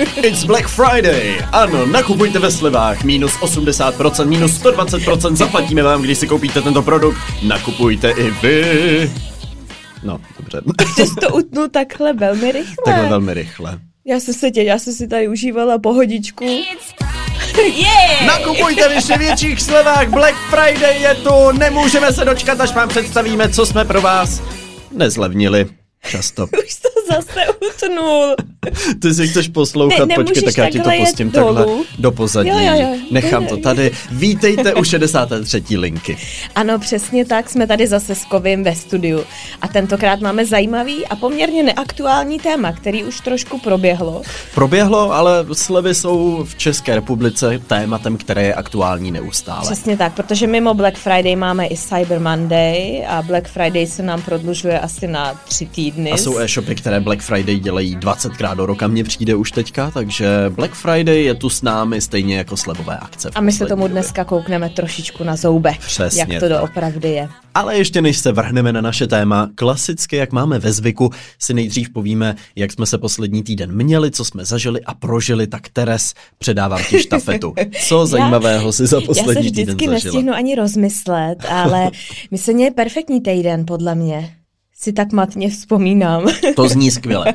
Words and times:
It's 0.22 0.44
Black 0.44 0.68
Friday! 0.68 1.38
Ano, 1.52 1.86
nakupujte 1.86 2.38
ve 2.38 2.50
slevách. 2.50 3.04
Minus 3.04 3.32
80%, 3.32 4.26
minus 4.26 4.60
120%, 4.60 5.36
zaplatíme 5.36 5.82
vám, 5.82 6.02
když 6.02 6.18
si 6.18 6.26
koupíte 6.26 6.62
tento 6.62 6.82
produkt. 6.82 7.18
Nakupujte 7.42 8.10
i 8.10 8.30
vy. 8.30 9.10
No, 10.02 10.20
dobře. 10.38 10.60
Jsi 10.96 11.14
to 11.20 11.28
utnul 11.28 11.68
takhle 11.68 12.12
velmi 12.12 12.52
rychle. 12.52 12.74
Takhle 12.84 13.08
velmi 13.08 13.34
rychle. 13.34 13.78
Já 14.04 14.20
jsem 14.20 14.34
se 14.34 14.50
tě, 14.50 14.62
já 14.62 14.78
jsem 14.78 14.92
si 14.92 15.08
tady 15.08 15.28
užívala 15.28 15.78
pohodičku. 15.78 16.44
Yeah! 17.76 18.26
Nakupujte 18.26 18.88
v 18.88 18.92
ještě 18.92 19.18
větších 19.18 19.62
slevách, 19.62 20.08
Black 20.08 20.34
Friday 20.50 21.00
je 21.00 21.14
tu, 21.14 21.58
nemůžeme 21.58 22.12
se 22.12 22.24
dočkat, 22.24 22.60
až 22.60 22.74
vám 22.74 22.88
představíme, 22.88 23.48
co 23.48 23.66
jsme 23.66 23.84
pro 23.84 24.00
vás 24.00 24.42
nezlevnili. 24.92 25.66
Často. 26.10 26.46
Už 26.66 26.74
to 26.74 26.88
zase 27.14 27.40
utnul. 27.70 28.34
Ty 29.02 29.14
si 29.14 29.28
chceš 29.28 29.48
poslouchat, 29.48 30.08
Ne- 30.08 30.14
počkej, 30.14 30.42
tak 30.42 30.56
já 30.56 30.70
ti 30.70 30.78
to 30.78 30.84
takhle 30.84 31.06
pustím 31.06 31.30
takhle 31.30 31.64
dolů. 31.64 31.84
do 31.98 32.12
pozadí. 32.12 32.48
Jo, 32.48 32.58
jo, 32.58 32.72
jo. 32.80 32.96
Nechám 33.10 33.46
to 33.46 33.56
tady. 33.56 33.90
Vítejte 34.10 34.74
u 34.74 34.84
63. 34.84 35.62
linky. 35.76 36.18
Ano, 36.54 36.78
přesně 36.78 37.24
tak, 37.24 37.50
jsme 37.50 37.66
tady 37.66 37.86
zase 37.86 38.14
s 38.14 38.24
Kovim 38.24 38.64
ve 38.64 38.74
studiu. 38.76 39.24
A 39.62 39.68
tentokrát 39.68 40.20
máme 40.20 40.46
zajímavý 40.46 41.06
a 41.06 41.16
poměrně 41.16 41.62
neaktuální 41.62 42.38
téma, 42.38 42.72
který 42.72 43.04
už 43.04 43.20
trošku 43.20 43.58
proběhlo. 43.58 44.22
Proběhlo, 44.54 45.12
ale 45.12 45.46
slevy 45.52 45.94
jsou 45.94 46.44
v 46.48 46.54
České 46.54 46.94
republice 46.94 47.58
tématem, 47.66 48.16
které 48.16 48.42
je 48.42 48.54
aktuální 48.54 49.10
neustále. 49.10 49.62
Přesně 49.62 49.96
tak, 49.96 50.12
protože 50.14 50.46
mimo 50.46 50.74
Black 50.74 50.96
Friday 50.98 51.36
máme 51.36 51.66
i 51.66 51.76
Cyber 51.76 52.20
Monday 52.20 53.04
a 53.08 53.22
Black 53.22 53.48
Friday 53.48 53.86
se 53.86 54.02
nám 54.02 54.22
prodlužuje 54.22 54.80
asi 54.80 55.06
na 55.06 55.40
tři 55.48 55.66
týdny. 55.66 55.89
A 56.12 56.16
jsou 56.16 56.38
e-shopy, 56.38 56.74
které 56.74 57.00
Black 57.00 57.20
Friday 57.22 57.58
dělají 57.58 57.96
20krát 57.96 58.56
do 58.56 58.66
roka, 58.66 58.86
mně 58.86 59.04
přijde 59.04 59.34
už 59.34 59.52
teďka, 59.52 59.90
takže 59.90 60.26
Black 60.48 60.72
Friday 60.74 61.24
je 61.24 61.34
tu 61.34 61.50
s 61.50 61.62
námi 61.62 62.00
stejně 62.00 62.36
jako 62.36 62.56
slevové 62.56 62.98
akce. 62.98 63.30
A 63.34 63.40
my 63.40 63.52
se 63.52 63.58
poslední 63.58 63.68
tomu 63.68 63.82
době. 63.82 63.92
dneska 63.92 64.24
koukneme 64.24 64.68
trošičku 64.70 65.24
na 65.24 65.36
zoubech, 65.36 65.78
Přesně 65.78 66.20
jak 66.20 66.28
to 66.42 66.48
tak. 66.48 66.58
doopravdy 66.58 67.08
je. 67.08 67.28
Ale 67.54 67.76
ještě 67.78 68.02
než 68.02 68.18
se 68.18 68.32
vrhneme 68.32 68.72
na 68.72 68.80
naše 68.80 69.06
téma, 69.06 69.50
klasicky, 69.54 70.16
jak 70.16 70.32
máme 70.32 70.58
ve 70.58 70.72
zvyku, 70.72 71.10
si 71.38 71.54
nejdřív 71.54 71.90
povíme, 71.90 72.34
jak 72.56 72.72
jsme 72.72 72.86
se 72.86 72.98
poslední 72.98 73.42
týden 73.42 73.72
měli, 73.76 74.10
co 74.10 74.24
jsme 74.24 74.44
zažili 74.44 74.80
a 74.84 74.94
prožili, 74.94 75.46
tak 75.46 75.68
Teres, 75.68 76.14
předávám 76.38 76.80
ti 76.90 76.98
štafetu. 77.02 77.54
Co 77.86 78.06
zajímavého 78.06 78.72
si 78.72 78.86
za 78.86 78.96
Já 78.96 79.00
se 79.00 79.06
poslední 79.06 79.42
týden 79.52 79.64
vždycky 79.64 79.88
zažila? 79.90 80.12
nestihnu 80.14 80.32
ani 80.34 80.54
rozmyslet, 80.54 81.38
ale 81.48 81.90
my 82.30 82.38
se 82.38 82.52
měli 82.52 82.70
perfektní 82.70 83.20
týden, 83.20 83.66
podle 83.66 83.94
mě. 83.94 84.34
Si 84.82 84.92
tak 84.92 85.12
matně 85.12 85.50
vzpomínám. 85.50 86.26
To 86.56 86.68
zní 86.68 86.90
skvěle. 86.90 87.34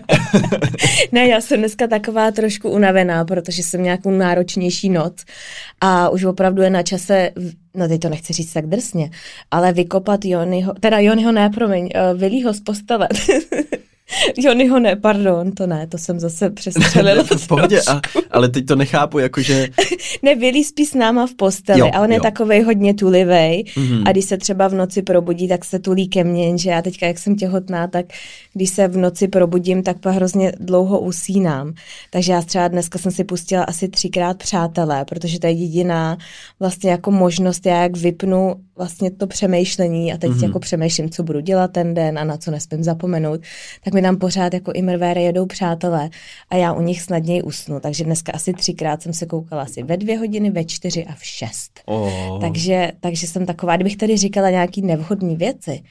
ne, 1.11 1.27
já 1.27 1.41
jsem 1.41 1.59
dneska 1.59 1.87
taková 1.87 2.31
trošku 2.31 2.69
unavená, 2.69 3.25
protože 3.25 3.63
jsem 3.63 3.83
nějakou 3.83 4.11
náročnější 4.11 4.89
noc 4.89 5.13
a 5.81 6.09
už 6.09 6.23
opravdu 6.23 6.61
je 6.61 6.69
na 6.69 6.83
čase, 6.83 7.31
no 7.73 7.87
teď 7.87 8.01
to 8.01 8.09
nechci 8.09 8.33
říct 8.33 8.53
tak 8.53 8.67
drsně, 8.67 9.11
ale 9.51 9.73
vykopat 9.73 10.25
Jonyho, 10.25 10.73
teda 10.79 10.99
Jonyho 10.99 11.31
ne, 11.31 11.49
promiň, 11.49 11.83
uh, 11.83 12.19
Vilího 12.19 12.53
z 12.53 12.59
postele. 12.59 13.07
Jonyho 14.37 14.79
ne, 14.79 14.95
pardon, 14.95 15.51
to 15.51 15.67
ne, 15.67 15.87
to 15.87 15.97
jsem 15.97 16.19
zase 16.19 16.49
přestřelila. 16.49 17.23
v 17.37 17.47
pohodě, 17.47 17.81
a, 17.87 18.01
ale 18.31 18.49
teď 18.49 18.65
to 18.65 18.75
nechápu, 18.75 19.19
jakože 19.19 19.67
Ne, 20.23 20.35
Vilí 20.35 20.63
spí 20.63 20.85
s 20.85 20.93
náma 20.93 21.27
v 21.27 21.33
posteli 21.33 21.79
Jo, 21.79 21.89
a 21.93 22.01
on 22.01 22.11
je 22.11 22.17
jo. 22.17 22.23
takovej 22.23 22.61
hodně 22.61 22.93
tulivej 22.93 23.63
Mhm. 23.77 24.03
a 24.07 24.11
když 24.11 24.25
se 24.25 24.37
třeba 24.37 24.67
v 24.67 24.73
noci 24.73 25.01
probudí, 25.01 25.47
tak 25.47 25.65
se 25.65 25.79
tulí 25.79 26.07
ke 26.07 26.23
mně, 26.23 26.45
jenže 26.45 26.69
já 26.69 26.81
teďka, 26.81 27.05
jak 27.05 27.17
jsem 27.19 27.35
těhotná, 27.35 27.87
tak 27.87 28.05
když 28.53 28.69
se 28.69 28.87
v 28.87 28.97
noci 28.97 29.27
probudím, 29.27 29.83
tak 29.83 29.99
pak 29.99 30.15
hrozně 30.15 30.51
dlouho 30.59 30.99
usínám. 30.99 31.73
Takže 32.09 32.31
já 32.31 32.41
třeba 32.41 32.67
dneska 32.67 32.99
jsem 32.99 33.11
si 33.11 33.23
pustila 33.23 33.63
asi 33.63 33.87
třikrát 33.89 34.37
přátelé, 34.37 35.05
protože 35.05 35.39
to 35.39 35.47
je 35.47 35.53
jediná 35.53 36.17
vlastně 36.59 36.91
jako 36.91 37.11
možnost, 37.11 37.65
já 37.65 37.81
jak 37.81 37.97
vypnu 37.97 38.55
vlastně 38.77 39.11
to 39.11 39.27
přemýšlení 39.27 40.13
a 40.13 40.17
teď 40.17 40.29
Mhm. 40.29 40.39
mm-hmm. 40.39 40.43
jako 40.43 40.59
přemýšlím, 40.59 41.09
co 41.09 41.23
budu 41.23 41.39
dělat 41.39 41.71
ten 41.71 41.93
den 41.93 42.19
a 42.19 42.23
na 42.23 42.37
co 42.37 42.51
nesmím 42.51 42.83
zapomenout, 42.83 43.41
tak 43.83 43.93
mi 43.93 44.01
tam 44.05 44.17
pořád 44.17 44.53
jako 44.53 44.71
i 44.71 44.81
mrvére 44.81 45.21
jedou 45.21 45.45
přátelé 45.45 46.09
a 46.49 46.55
já 46.55 46.73
u 46.73 46.81
nich 46.81 47.01
snadněji 47.01 47.41
usnu. 47.41 47.79
Takže 47.79 48.03
dneska 48.03 48.31
asi 48.31 48.53
třikrát 48.53 49.01
jsem 49.01 49.13
se 49.13 49.25
koukala 49.25 49.61
asi 49.61 49.83
ve 49.83 49.97
dvě 49.97 50.17
hodiny, 50.17 50.51
ve 50.51 50.63
čtyři 50.65 51.05
a 51.05 51.13
v 51.15 51.23
šest. 51.23 51.79
Oh. 51.85 52.41
Takže, 52.41 52.91
takže 52.99 53.27
jsem 53.27 53.45
taková, 53.45 53.75
kdybych 53.75 53.97
tady 53.97 54.17
říkala 54.17 54.49
nějaký 54.49 54.81
nevhodné 54.81 55.35
věci, 55.35 55.83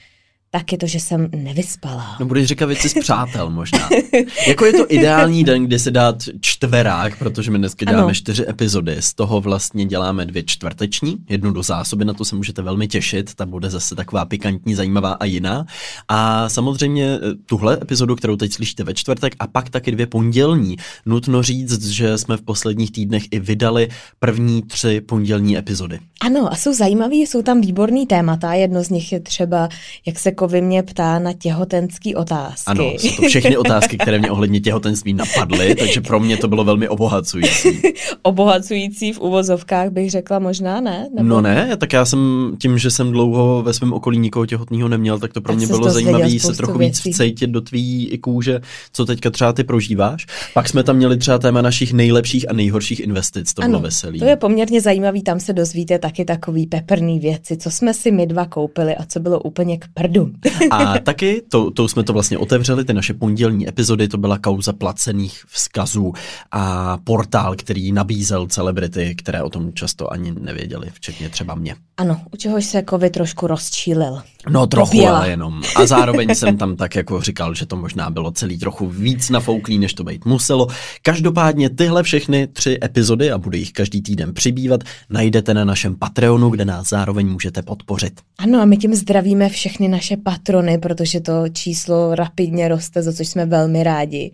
tak 0.55 0.73
je 0.73 0.79
to, 0.79 0.87
že 0.87 1.01
jsem 1.01 1.29
nevyspala. 1.37 2.17
No 2.21 2.27
budeš 2.27 2.47
říkat 2.47 2.67
věci 2.67 2.89
z 2.89 2.95
přátel 3.01 3.51
možná. 3.51 3.89
jako 4.49 4.65
je 4.65 4.73
to 4.73 4.87
ideální 4.89 5.45
den, 5.45 5.67
kdy 5.67 5.79
se 5.79 5.91
dát 5.91 6.17
čtverák, 6.41 7.19
protože 7.19 7.51
my 7.51 7.59
dneska 7.59 7.85
děláme 7.85 8.05
Ano. 8.05 8.15
čtyři 8.15 8.49
epizody, 8.49 8.97
z 9.01 9.15
toho 9.15 9.41
vlastně 9.41 9.85
děláme 9.85 10.27
dvě 10.27 10.43
čtvrteční, 10.43 11.17
jednu 11.29 11.51
do 11.51 11.63
zásoby, 11.63 12.05
na 12.05 12.13
to 12.13 12.25
se 12.25 12.37
můžete 12.37 12.63
velmi 12.63 12.89
těšit, 12.89 13.35
ta 13.35 13.47
bude 13.47 13.71
zase 13.71 13.95
taková 13.95 14.25
pikantní, 14.25 14.75
zajímavá 14.75 15.13
a 15.13 15.25
jiná. 15.25 15.67
A 16.09 16.49
samozřejmě 16.49 17.05
eh, 17.05 17.19
tuhle 17.47 17.79
epizodu, 17.83 18.17
kterou 18.17 18.37
teď 18.37 18.53
slyšíte 18.53 18.85
ve 18.85 18.95
čtvrtek 18.95 19.37
a 19.39 19.47
pak 19.47 19.71
taky 19.71 19.91
dvě 19.91 20.07
pondělní. 20.07 20.77
Nutno 21.07 21.43
říct, 21.43 21.87
že 21.87 22.19
jsme 22.19 22.37
v 22.37 22.43
posledních 22.43 22.93
týdnech 22.93 23.23
i 23.31 23.39
vydali 23.39 23.89
první 24.19 24.63
tři 24.63 25.01
pondělní 25.01 25.59
epizody. 25.59 26.01
Ano, 26.21 26.53
a 26.53 26.57
jsou 26.57 26.73
zajímavý, 26.73 27.27
jsou 27.27 27.43
tam 27.43 27.61
výborný 27.61 28.07
témata. 28.07 28.55
Jedno 28.55 28.85
z 28.85 28.91
nich 28.91 29.13
je 29.13 29.21
třeba, 29.21 29.69
jak 30.07 30.19
se 30.19 30.33
Kovy 30.45 30.61
mě 30.61 30.83
ptá 30.83 31.19
na 31.19 31.33
těhotenský 31.33 32.15
otázky. 32.15 32.63
Ano, 32.67 32.85
jsou 32.85 33.17
to 33.17 33.23
všechny 33.23 33.57
otázky, 33.57 33.99
které 33.99 34.19
mě 34.19 34.31
ohledně 34.31 34.61
těhotenství 34.61 35.15
napadly, 35.15 35.75
takže 35.75 36.01
pro 36.01 36.21
mě 36.21 36.37
to 36.37 36.49
bylo 36.49 36.65
velmi 36.65 36.89
obohacující. 36.89 37.83
Obohacující 38.23 39.13
v 39.13 39.21
uvozovkách 39.21 39.91
bych 39.91 40.11
řekla 40.11 40.39
možná 40.39 40.81
ne. 40.81 41.09
Nebo... 41.15 41.29
No 41.29 41.41
ne, 41.41 41.77
tak 41.77 41.93
já 41.93 42.05
jsem 42.05 42.53
tím, 42.59 42.79
že 42.79 42.91
jsem 42.91 43.13
dlouho 43.13 43.63
ve 43.63 43.73
svém 43.73 43.93
okolí 43.93 44.19
nikoho 44.19 44.47
těhotného 44.47 44.89
neměl, 44.89 45.19
tak 45.19 45.33
to 45.33 45.41
pro 45.41 45.53
Tak 45.53 45.59
mě 45.59 45.67
bylo 45.67 45.91
zajímavé 45.91 46.41
se 46.41 46.53
trochu 46.53 46.79
víc 46.79 47.05
věcí. 47.05 47.13
vcejtit 47.13 47.51
do 47.51 47.61
tvý 47.61 48.09
i 48.09 48.19
kůže, 48.19 48.61
co 48.93 49.05
teďka 49.05 49.31
třeba 49.31 49.53
ty 49.53 49.65
prožíváš. 49.65 50.27
Pak 50.55 50.69
jsme 50.69 50.83
tam 50.83 50.97
měli 50.97 51.17
třeba 51.17 51.39
téma 51.39 51.63
našich 51.63 51.93
nejlepších 51.93 52.51
a 52.51 52.53
nejhorších 52.53 53.01
investic, 53.01 53.55
to 53.55 53.63
bylo 53.63 53.81
veselý. 53.81 54.19
to 54.19 54.25
je 54.25 54.37
poměrně 54.37 54.81
zajímavý, 54.81 55.23
tam 55.23 55.41
se 55.41 55.53
dozvíte 55.53 55.99
taky 55.99 56.25
takový 56.25 56.67
peprný 56.67 57.21
věci, 57.21 57.57
co 57.57 57.71
jsme 57.71 57.95
si 57.95 58.11
my 58.11 58.27
dva 58.27 58.47
koupili 58.47 58.97
a 58.97 59.05
co 59.05 59.21
bylo 59.21 59.41
úplně 59.41 59.79
k 59.79 59.85
prdu. 59.95 60.24
A 60.71 60.99
taky, 60.99 61.43
to, 61.49 61.71
to 61.71 61.89
jsme 61.89 62.03
to 62.03 62.13
vlastně 62.13 62.39
otevřeli, 62.39 62.85
ty 62.85 62.93
naše 62.95 63.15
pondělní 63.15 63.69
epizody, 63.69 64.09
to 64.09 64.19
byla 64.19 64.39
kauza 64.39 64.73
placených 64.73 65.45
vzkazů 65.49 66.13
a 66.51 66.97
portál, 67.05 67.55
který 67.57 67.93
nabízel 67.93 68.47
celebrity, 68.47 69.15
které 69.15 69.43
o 69.43 69.51
tom 69.51 69.73
často 69.73 70.13
ani 70.13 70.33
nevěděli, 70.41 70.87
včetně 70.93 71.29
třeba 71.29 71.55
mě. 71.55 71.77
ano, 71.97 72.21
u 72.33 72.37
čehož 72.37 72.65
se 72.65 72.83
Kovy 72.83 73.11
trošku 73.11 73.47
rozčílil. 73.47 74.23
No 74.51 74.67
trochu, 74.67 74.91
Popěla. 74.91 75.19
ale 75.19 75.31
jenom. 75.31 75.63
A 75.77 75.87
zároveň 75.87 76.35
jsem 76.35 76.57
tam 76.57 76.77
tak 76.77 76.95
jako 76.95 77.21
říkal, 77.21 77.55
že 77.55 77.67
to 77.67 77.77
možná 77.77 78.11
bylo 78.11 78.31
celý 78.31 78.59
trochu 78.59 78.87
víc 78.87 79.31
nafouklý, 79.31 79.79
než 79.79 79.95
to 79.95 80.05
být 80.05 80.25
muselo. 80.25 80.67
Každopádně 81.03 81.71
tyhle 81.71 82.03
všechny 82.03 82.47
tři 82.47 82.79
epizody, 82.85 83.31
a 83.31 83.39
bude 83.39 83.59
jich 83.59 83.73
každý 83.73 84.03
týden 84.03 84.35
přibývat, 84.35 84.81
najdete 85.11 85.55
na 85.55 85.65
našem 85.65 85.97
Patreonu, 85.97 86.51
kde 86.51 86.65
nás 86.65 86.89
zároveň 86.89 87.29
můžete 87.29 87.63
podpořit. 87.63 88.21
Ano, 88.39 88.61
a 88.61 88.65
my 88.65 88.77
tím 88.77 88.95
zdravíme 88.95 89.49
všechny 89.49 89.89
naše 89.89 90.14
patrony, 90.17 90.79
protože 90.79 91.21
to 91.21 91.49
číslo 91.53 92.15
rapidně 92.15 92.69
roste, 92.69 93.03
za 93.03 93.13
což 93.13 93.29
jsme 93.29 93.47
velmi 93.47 93.83
rádi. 93.83 94.33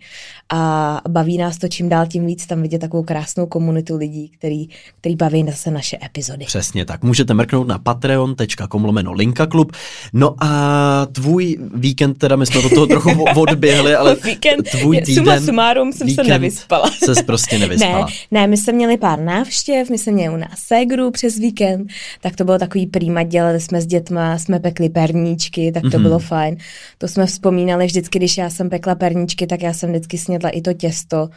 A 0.53 1.01
baví 1.09 1.37
nás 1.37 1.57
to 1.57 1.67
čím 1.67 1.89
dál 1.89 2.07
tím 2.07 2.25
víc 2.25 2.45
tam 2.45 2.61
vidět 2.61 2.79
takovou 2.79 3.03
krásnou 3.03 3.45
komunitu 3.45 3.97
lidí, 3.97 4.29
který, 4.29 4.67
který 4.99 5.15
baví 5.15 5.45
zase 5.45 5.71
naše 5.71 5.97
epizody. 6.05 6.45
Přesně 6.45 6.85
tak. 6.85 7.03
Můžete 7.03 7.33
mrknout 7.33 7.67
na 7.67 7.77
patreon.com 7.77 8.85
lomeno 8.85 9.13
Linka 9.13 9.45
Klub. 9.45 9.71
No 10.13 10.35
a 10.43 11.07
tvůj 11.11 11.57
víkend, 11.75 12.17
teda 12.17 12.35
my 12.35 12.45
jsme 12.45 12.61
do 12.61 12.69
toho 12.69 12.87
trochu 12.87 13.23
odběhli, 13.35 13.95
ale 13.95 14.15
víkend, 14.25 14.69
tvůj 14.69 15.01
týden, 15.01 15.25
suma 15.25 15.39
sumárum 15.39 15.93
jsem 15.93 16.09
se 16.09 16.23
nevyspala. 16.23 16.91
Ses 17.05 17.21
prostě 17.21 17.59
nevyspala. 17.59 18.05
Ne, 18.31 18.41
ne, 18.41 18.47
my 18.47 18.57
jsme 18.57 18.73
měli 18.73 18.97
pár 18.97 19.19
návštěv, 19.19 19.89
my 19.89 19.97
jsme 19.97 20.11
měli 20.11 20.35
u 20.35 20.37
nás 20.37 20.59
ségru 20.59 21.11
přes 21.11 21.37
víkend, 21.37 21.87
tak 22.21 22.35
to 22.35 22.43
bylo 22.43 22.59
takový 22.59 22.87
prýma, 22.87 23.23
dělali 23.23 23.59
jsme 23.59 23.81
s 23.81 23.85
dětma, 23.85 24.37
jsme 24.37 24.59
pekli 24.59 24.89
perníčky, 24.89 25.70
tak 25.71 25.81
to 25.81 25.89
Mhm. 25.97 26.01
bylo 26.03 26.19
fajn. 26.19 26.57
To 26.97 27.07
jsme 27.07 27.25
vzpomínali 27.25 27.85
vždycky, 27.85 28.19
když 28.19 28.37
já 28.37 28.49
jsem 28.49 28.69
pekla 28.69 28.95
perníčky, 28.95 29.47
tak 29.47 29.61
já 29.61 29.73
jsem 29.73 29.89
vždycky 29.89 30.17
snědla 30.17 30.49
i 30.49 30.61
to 30.61 30.73
těsto, 30.73 31.29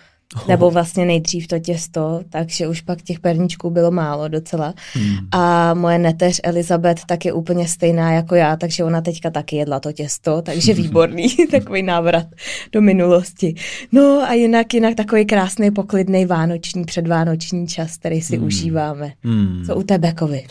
nebo 0.48 0.70
vlastně 0.70 1.06
nejdřív 1.06 1.46
to 1.46 1.58
těsto, 1.58 2.20
takže 2.30 2.68
už 2.68 2.80
pak 2.80 3.02
těch 3.02 3.20
perníčků 3.20 3.70
bylo 3.70 3.90
málo 3.90 4.28
docela. 4.28 4.74
Hmm. 4.94 5.16
A 5.32 5.74
moje 5.74 5.98
neteř 5.98 6.40
Elizabeth 6.44 7.00
tak 7.06 7.24
je 7.24 7.32
úplně 7.32 7.68
stejná 7.68 8.12
jako 8.12 8.34
já, 8.34 8.56
takže 8.56 8.84
ona 8.84 9.00
teďka 9.00 9.30
taky 9.30 9.56
jedla 9.56 9.80
to 9.80 9.92
těsto, 9.92 10.42
takže 10.42 10.74
výborný, 10.82 11.28
takový 11.50 11.82
návrat 11.82 12.26
do 12.72 12.80
minulosti. 12.82 13.54
No 13.92 14.22
a 14.28 14.32
jinak, 14.32 14.74
jinak 14.74 14.94
takový 14.94 15.26
krásný, 15.26 15.70
poklidný 15.70 16.26
vánoční, 16.26 16.84
předvánoční 16.84 17.66
čas, 17.66 17.96
který 17.96 18.20
si 18.22 18.36
Hmm. 18.36 18.46
užíváme. 18.46 19.12
Hmm. 19.24 19.62
Co 19.66 19.76
u 19.76 19.82
tebe, 19.82 20.12
Kovy? 20.12 20.46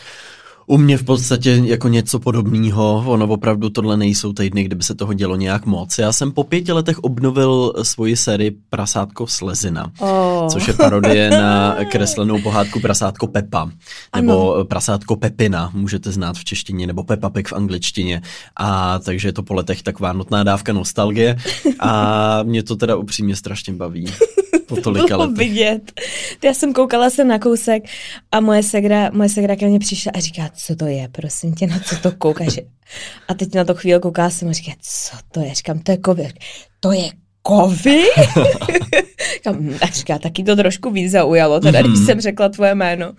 U 0.66 0.78
mě 0.78 0.98
v 0.98 1.04
podstatě 1.04 1.60
jako 1.64 1.88
něco 1.88 2.18
podobného, 2.18 3.04
ono 3.06 3.26
opravdu 3.26 3.70
tohle 3.70 3.96
nejsou 3.96 4.32
týdny, 4.32 4.64
kdyby 4.64 4.82
se 4.82 4.94
toho 4.94 5.12
dělo 5.12 5.36
nějak 5.36 5.66
moc. 5.66 5.98
Já 5.98 6.12
jsem 6.12 6.32
po 6.32 6.44
pěti 6.44 6.72
letech 6.72 6.98
obnovil 6.98 7.72
svoji 7.82 8.16
sérii 8.16 8.56
Prasátko 8.70 9.26
Slezina, 9.26 9.92
oh. 9.98 10.48
což 10.48 10.68
je 10.68 10.74
parodie 10.74 11.30
na 11.30 11.76
kreslenou 11.90 12.42
pohádku 12.42 12.80
Prasátko 12.80 13.26
Pepa, 13.26 13.70
nebo 14.16 14.54
ano. 14.54 14.64
Prasátko 14.64 15.16
Pepina, 15.16 15.70
můžete 15.74 16.12
znát 16.12 16.36
v 16.36 16.44
češtině, 16.44 16.86
nebo 16.86 17.04
Peppa 17.04 17.30
Pig 17.30 17.48
v 17.48 17.52
angličtině. 17.52 18.22
A 18.56 18.98
takže 18.98 19.28
je 19.28 19.32
to 19.32 19.42
po 19.42 19.54
letech 19.54 19.82
taková 19.82 20.12
notná 20.12 20.44
dávka 20.44 20.72
nostalgie 20.72 21.36
a 21.80 22.42
mě 22.42 22.62
to 22.62 22.76
teda 22.76 22.96
upřímně 22.96 23.36
strašně 23.36 23.72
baví. 23.72 24.06
Po 24.66 24.76
tolika 24.76 25.16
letech. 25.16 25.36
vidět. 25.36 25.92
Já 26.44 26.54
jsem 26.54 26.72
koukala 26.72 27.10
se 27.10 27.24
na 27.24 27.38
kousek 27.38 27.84
a 28.32 28.40
moje 28.40 28.62
segra, 28.62 29.10
moje 29.12 29.28
segra 29.28 29.56
ke 29.56 29.66
mně 29.66 29.78
přišla 29.78 30.12
a 30.14 30.20
říká, 30.20 30.50
co 30.56 30.76
to 30.76 30.86
je, 30.86 31.08
prosím 31.08 31.54
tě, 31.54 31.66
na 31.66 31.78
co 31.78 31.96
to 31.96 32.12
koukáš? 32.12 32.60
A 33.28 33.34
teď 33.34 33.54
na 33.54 33.64
to 33.64 33.74
chvíli 33.74 34.00
kouká 34.00 34.30
jsem 34.30 34.48
a 34.48 34.52
říká, 34.52 34.72
co 34.80 35.16
to 35.32 35.40
je? 35.40 35.54
Říkám, 35.54 35.78
to 35.78 35.90
je 35.90 35.98
kovy. 35.98 36.32
To 36.80 36.92
je 36.92 37.10
kovy? 37.42 38.02
a 39.82 39.86
říká, 39.86 40.18
taky 40.18 40.44
to 40.44 40.56
trošku 40.56 40.90
víc 40.90 41.12
zaujalo, 41.12 41.60
teda, 41.60 41.80
mm-hmm. 41.80 41.86
když 41.86 41.98
mhm. 41.98 42.06
jsem 42.06 42.20
řekla 42.20 42.48
tvoje 42.48 42.74
jméno. 42.74 43.12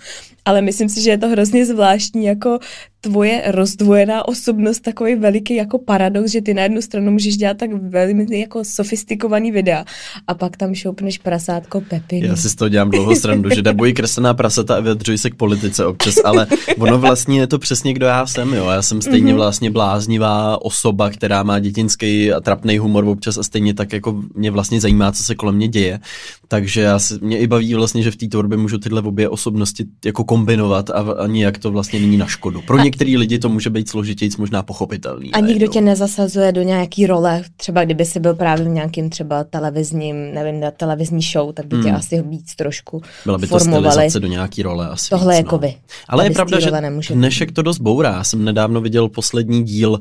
Ale 0.46 0.62
myslím 0.62 0.90
si, 0.90 1.02
že 1.02 1.10
je 1.10 1.18
to 1.18 1.30
hrozně 1.30 1.66
zvláštní, 1.66 2.26
jako 2.26 2.60
tvoje 3.06 3.44
rozdvojená 3.46 4.28
osobnost 4.28 4.80
takový 4.80 5.16
veliký 5.16 5.56
jako 5.56 5.78
paradox, 5.80 6.32
že 6.32 6.42
ty 6.42 6.54
na 6.54 6.64
jednu 6.64 6.82
stranu 6.82 7.12
můžeš 7.12 7.38
dělat 7.38 7.58
tak 7.58 7.70
velmi 7.74 8.40
jako 8.40 8.64
sofistikovaný 8.64 9.52
videa 9.52 9.86
a 10.28 10.34
pak 10.34 10.58
tam 10.58 10.76
šoupneš 10.76 11.18
prasátko 11.18 11.82
Pepiny. 11.82 12.28
Já 12.28 12.36
si 12.36 12.50
z 12.50 12.56
toho 12.56 12.70
dělám 12.70 12.90
dlouho 12.90 13.16
srandu, 13.16 13.50
že 13.50 13.62
dabují 13.62 13.94
kreslená 13.94 14.34
prasata 14.34 14.76
a 14.76 14.80
vyjadřuji 14.80 15.18
se 15.18 15.30
k 15.30 15.36
politice 15.36 15.86
občas, 15.86 16.16
ale 16.26 16.48
ono 16.80 17.00
vlastně 17.00 17.40
je 17.40 17.48
to 17.48 17.60
přesně 17.60 17.94
kdo 17.94 18.06
já 18.06 18.28
jsem, 18.28 18.54
jo. 18.54 18.70
Já 18.70 18.82
jsem 18.82 19.02
stejně 19.02 19.34
mm-hmm. 19.34 19.36
vlastně 19.36 19.72
bláznivá 19.72 20.62
osoba, 20.62 21.10
která 21.10 21.44
má 21.44 21.60
dětinský 21.60 22.34
a 22.34 22.42
trapný 22.42 22.78
humor 22.78 23.06
občas 23.06 23.38
a 23.38 23.44
stejně 23.44 23.74
tak 23.74 23.94
jako 23.94 24.24
mě 24.36 24.52
vlastně 24.52 24.82
zajímá, 24.82 25.12
co 25.12 25.24
se 25.24 25.36
kolem 25.36 25.56
mě 25.56 25.68
děje. 25.68 26.00
Takže 26.48 26.82
já 26.82 27.00
si, 27.00 27.14
mě 27.22 27.40
i 27.40 27.48
baví 27.48 27.74
vlastně, 27.74 28.04
že 28.04 28.12
v 28.12 28.16
té 28.16 28.28
tvorbě 28.28 28.58
můžu 28.58 28.78
tyhle 28.78 29.02
obě 29.02 29.30
osobnosti 29.30 29.86
jako 30.06 30.24
kombinovat 30.24 30.90
a, 30.90 30.94
a 30.94 31.28
nijak 31.28 31.58
to 31.58 31.72
vlastně 31.72 32.00
není 32.00 32.18
na 32.18 32.26
škodu. 32.26 32.62
Pro 32.62 32.78
ně 32.78 32.84
některý 32.96 33.18
lidi 33.18 33.40
to 33.40 33.50
může 33.50 33.70
být 33.70 33.90
složitěji 33.90 34.32
možná 34.38 34.64
pochopitelný. 34.64 35.32
A 35.32 35.40
nikdo 35.40 35.68
tě 35.68 35.82
nezasazuje 35.82 36.52
do 36.52 36.62
nějaký 36.62 37.08
role, 37.08 37.44
třeba 37.58 37.86
kdyby 37.86 38.06
si 38.06 38.20
byl 38.20 38.34
právě 38.34 38.66
v 38.66 38.68
nějakým 38.68 39.10
třeba 39.10 39.44
televizním, 39.44 40.34
nevím, 40.34 40.60
na 40.60 40.72
televizní 40.72 41.22
show, 41.22 41.54
tak 41.54 41.66
by 41.66 41.76
tě 41.78 41.88
hmm. 41.88 41.96
asi 41.96 42.22
víc 42.22 42.56
trošku 42.56 43.02
Byla 43.26 43.38
by 43.38 43.48
to 43.48 43.60
stylizace 43.60 44.20
do 44.20 44.28
nějaký 44.28 44.64
role 44.64 44.90
asi 44.90 45.10
Tohle 45.10 45.34
víc, 45.34 45.38
je 45.38 45.38
jako 45.38 45.58
by. 45.58 45.76
Ale 46.08 46.26
je 46.26 46.32
pravda, 46.32 46.60
že 46.60 46.72
dnešek 47.14 47.52
to 47.52 47.62
dost 47.62 47.80
bourá. 47.80 48.12
Já 48.12 48.24
jsem 48.24 48.46
nedávno 48.46 48.82
viděl 48.82 49.10
poslední 49.10 49.64
díl 49.64 49.92
uh, 49.92 49.98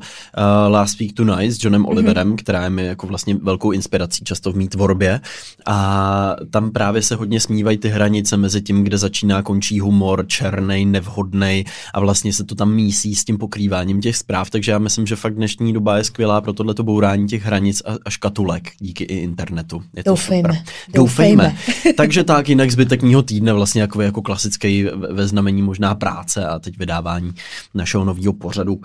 Last 0.67 0.99
Week 0.99 1.13
Tonight 1.13 1.55
s 1.55 1.63
Johnem 1.63 1.81
mhm. 1.81 1.89
Oliverem, 1.89 2.31
mm-hmm. 2.31 2.35
která 2.35 2.63
je 2.63 2.69
mi 2.69 2.85
jako 2.85 3.07
vlastně 3.07 3.35
velkou 3.35 3.71
inspirací 3.71 4.23
často 4.23 4.51
v 4.51 4.55
mý 4.55 4.67
tvorbě. 4.67 5.21
A 5.65 6.35
tam 6.45 6.71
právě 6.71 7.01
se 7.01 7.15
hodně 7.15 7.39
smívají 7.39 7.77
ty 7.77 7.89
hranice 7.89 8.37
mezi 8.37 8.61
tím, 8.61 8.83
kde 8.83 8.97
začíná, 8.97 9.41
končí 9.41 9.79
humor, 9.79 10.25
černý, 10.27 10.85
nevhodný 10.85 11.65
a 11.93 11.99
vlastně 11.99 12.33
se 12.33 12.43
to 12.43 12.55
tam 12.55 12.73
mí 12.73 12.85
mísí 12.85 13.15
s 13.15 13.25
tím 13.25 13.37
pokrýváním 13.37 14.01
těch 14.01 14.15
zpráv, 14.15 14.49
takže 14.49 14.71
já 14.71 14.79
myslím, 14.79 15.07
že 15.07 15.15
fakt 15.15 15.35
dnešní 15.35 15.73
doba 15.73 15.97
je 15.97 16.03
skvělá 16.03 16.41
pro 16.41 16.53
tohleto 16.53 16.83
bourání 16.83 17.27
těch 17.27 17.45
hranic 17.45 17.81
a, 17.85 17.97
a 18.05 18.09
škatulek 18.09 18.71
díky 18.79 19.03
i 19.03 19.17
internetu. 19.17 19.83
Je 19.95 20.03
to 20.03 20.09
Doufejme. 20.09 20.49
Super. 20.49 20.63
Doufejme. 20.93 21.43
Doufejme. 21.43 21.93
takže 21.97 22.23
tak, 22.23 22.49
jinak 22.49 22.71
zbytek 22.71 23.03
mýho 23.03 23.21
týdne 23.21 23.53
vlastně 23.53 23.81
jako, 23.81 24.01
jako 24.01 24.21
klasický 24.21 24.85
ve 25.11 25.27
znamení 25.27 25.61
možná 25.61 25.95
práce 25.95 26.45
a 26.45 26.59
teď 26.59 26.77
vydávání 26.77 27.31
našeho 27.73 28.05
nového 28.05 28.33
pořadu 28.33 28.73
uh, 28.73 28.81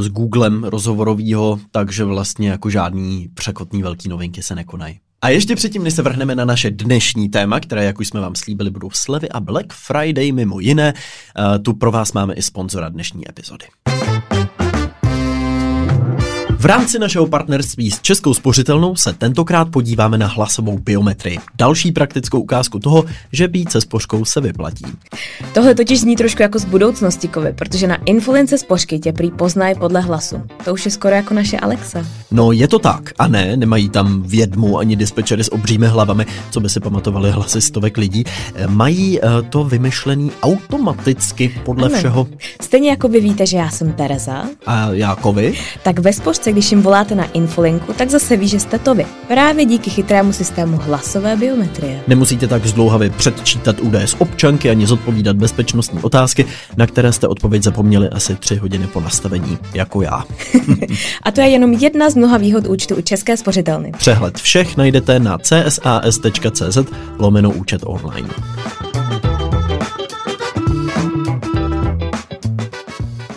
s 0.00 0.08
Googlem 0.08 0.64
rozhovorového, 0.64 1.60
takže 1.70 2.04
vlastně 2.04 2.48
jako 2.48 2.70
žádný 2.70 3.28
překotný 3.34 3.82
velký 3.82 4.08
novinky 4.08 4.42
se 4.42 4.54
nekonají. 4.54 4.98
A 5.24 5.28
ještě 5.28 5.56
předtím, 5.56 5.84
než 5.84 5.94
se 5.94 6.02
vrhneme 6.02 6.34
na 6.34 6.44
naše 6.44 6.70
dnešní 6.70 7.28
téma, 7.28 7.60
které, 7.60 7.84
jak 7.84 8.00
už 8.00 8.08
jsme 8.08 8.20
vám 8.20 8.34
slíbili, 8.34 8.70
budou 8.70 8.90
slevy 8.90 9.28
a 9.28 9.40
Black 9.40 9.72
Friday 9.72 10.32
mimo 10.32 10.60
jiné, 10.60 10.94
uh, 11.38 11.62
tu 11.62 11.74
pro 11.74 11.92
vás 11.92 12.12
máme 12.12 12.34
i 12.34 12.42
sponzora 12.42 12.88
dnešní 12.88 13.28
epizody. 13.28 13.66
V 16.64 16.66
rámci 16.66 16.98
našeho 16.98 17.26
partnerství 17.26 17.90
s 17.90 18.00
Českou 18.00 18.34
spořitelnou 18.34 18.96
se 18.96 19.12
tentokrát 19.12 19.68
podíváme 19.68 20.18
na 20.18 20.26
hlasovou 20.26 20.78
biometrii. 20.78 21.38
Další 21.58 21.92
praktickou 21.92 22.40
ukázku 22.40 22.78
toho, 22.78 23.04
že 23.32 23.48
být 23.48 23.72
se 23.72 23.80
spořkou 23.80 24.24
se 24.24 24.40
vyplatí. 24.40 24.84
Tohle 25.52 25.74
totiž 25.74 26.00
zní 26.00 26.16
trošku 26.16 26.42
jako 26.42 26.58
z 26.58 26.64
budoucnosti, 26.64 27.28
Kovy, 27.28 27.52
protože 27.52 27.86
na 27.86 27.96
influence 28.04 28.58
spořky 28.58 28.98
tě 28.98 29.12
prý 29.12 29.30
poznají 29.30 29.74
podle 29.78 30.00
hlasu. 30.00 30.42
To 30.64 30.72
už 30.72 30.84
je 30.84 30.90
skoro 30.90 31.14
jako 31.14 31.34
naše 31.34 31.56
Alexa. 31.56 32.06
No 32.30 32.52
je 32.52 32.68
to 32.68 32.78
tak. 32.78 33.12
A 33.18 33.28
ne, 33.28 33.56
nemají 33.56 33.88
tam 33.88 34.22
vědmu 34.22 34.78
ani 34.78 34.96
dispečery 34.96 35.44
s 35.44 35.52
obřími 35.52 35.86
hlavami, 35.86 36.26
co 36.50 36.60
by 36.60 36.68
si 36.68 36.80
pamatovali 36.80 37.30
hlasy 37.30 37.60
stovek 37.60 37.96
lidí. 37.96 38.24
Mají 38.68 39.20
uh, 39.20 39.28
to 39.50 39.64
vymyšlený 39.64 40.30
automaticky 40.42 41.60
podle 41.64 41.88
ano. 41.88 41.98
všeho. 41.98 42.26
Stejně 42.62 42.90
jako 42.90 43.08
vy 43.08 43.20
víte, 43.20 43.46
že 43.46 43.56
já 43.56 43.70
jsem 43.70 43.92
Tereza. 43.92 44.44
A 44.66 44.88
já 44.92 45.16
Kovy. 45.16 45.58
Tak 45.82 45.98
ve 45.98 46.12
spořce 46.12 46.53
když 46.54 46.70
jim 46.70 46.82
voláte 46.82 47.14
na 47.14 47.24
infolinku, 47.24 47.92
tak 47.92 48.10
zase 48.10 48.36
ví, 48.36 48.48
že 48.48 48.60
jste 48.60 48.78
to 48.78 48.94
vy. 48.94 49.06
Právě 49.28 49.64
díky 49.64 49.90
chytrému 49.90 50.32
systému 50.32 50.76
hlasové 50.76 51.36
biometrie. 51.36 52.00
Nemusíte 52.08 52.46
tak 52.46 52.66
zdlouhavě 52.66 53.10
předčítat 53.10 53.80
údaje 53.80 54.06
z 54.06 54.16
občanky 54.18 54.70
ani 54.70 54.86
zodpovídat 54.86 55.36
bezpečnostní 55.36 56.02
otázky, 56.02 56.44
na 56.76 56.86
které 56.86 57.12
jste 57.12 57.28
odpověď 57.28 57.62
zapomněli 57.62 58.08
asi 58.08 58.34
tři 58.34 58.56
hodiny 58.56 58.86
po 58.86 59.00
nastavení, 59.00 59.58
jako 59.74 60.02
já. 60.02 60.24
A 61.22 61.30
to 61.30 61.40
je 61.40 61.48
jenom 61.48 61.72
jedna 61.72 62.10
z 62.10 62.14
mnoha 62.14 62.38
výhod 62.38 62.66
účtu 62.66 62.96
u 62.96 63.00
České 63.00 63.36
spořitelny. 63.36 63.92
Přehled 63.98 64.38
všech 64.38 64.76
najdete 64.76 65.18
na 65.18 65.38
csas.cz 65.38 66.78
lomeno 67.18 67.50
účet 67.50 67.80
online. 67.84 68.28